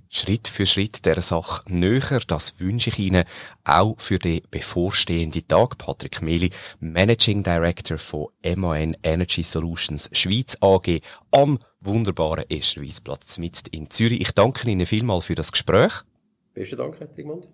Schritt 0.08 0.48
für 0.48 0.66
Schritt 0.66 1.06
der 1.06 1.22
Sache 1.22 1.64
näher. 1.68 2.22
Das 2.26 2.62
wünsche 2.62 2.90
ich 2.90 3.00
Ihnen 3.00 3.26
auch 3.66 4.00
für 4.00 4.18
den 4.18 4.44
bevorstehenden 4.50 5.46
Tag. 5.46 5.78
Patrick 5.78 6.22
Meli, 6.22 6.52
Managing 6.80 7.44
Director 7.44 7.98
von 7.98 8.28
MAN 8.56 8.94
Energy 9.04 9.44
Solutions 9.44 10.10
Schweiz 10.14 10.58
AG 10.62 11.02
am 11.32 11.60
wunderbaren 11.82 12.46
Esterweisplatz 12.50 13.40
mit 13.40 13.68
in 13.72 13.90
Zürich. 13.90 14.22
Ich 14.22 14.32
danke 14.32 14.72
Ihnen 14.72 14.86
vielmal 14.86 15.20
für 15.20 15.36
das 15.36 15.52
Gespräch. 15.52 15.92
Besten 16.54 16.78
Dank, 16.78 16.96
Sigmund. 17.14 17.50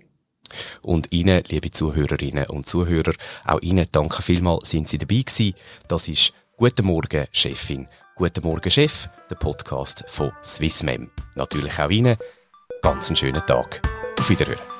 Und 0.81 1.13
Ihnen, 1.13 1.43
liebe 1.47 1.71
Zuhörerinnen 1.71 2.47
und 2.47 2.67
Zuhörer, 2.67 3.13
auch 3.45 3.61
Ihnen 3.61 3.87
danke 3.91 4.21
vielmal, 4.21 4.59
sind 4.63 4.87
Sie 4.87 4.97
dabei 4.97 5.21
gewesen. 5.21 5.53
Das 5.87 6.07
ist 6.07 6.33
Guten 6.57 6.87
Morgen, 6.87 7.27
Chefin. 7.31 7.87
Guten 8.15 8.43
Morgen, 8.43 8.71
Chef, 8.71 9.09
der 9.29 9.35
Podcast 9.35 10.03
von 10.07 10.31
Swissmem. 10.43 11.11
Natürlich 11.35 11.77
auch 11.79 11.89
Ihnen 11.89 12.17
ganz 12.81 13.09
einen 13.09 13.15
schönen 13.15 13.45
Tag. 13.45 13.81
Auf 14.17 14.29
Wiederhören. 14.29 14.76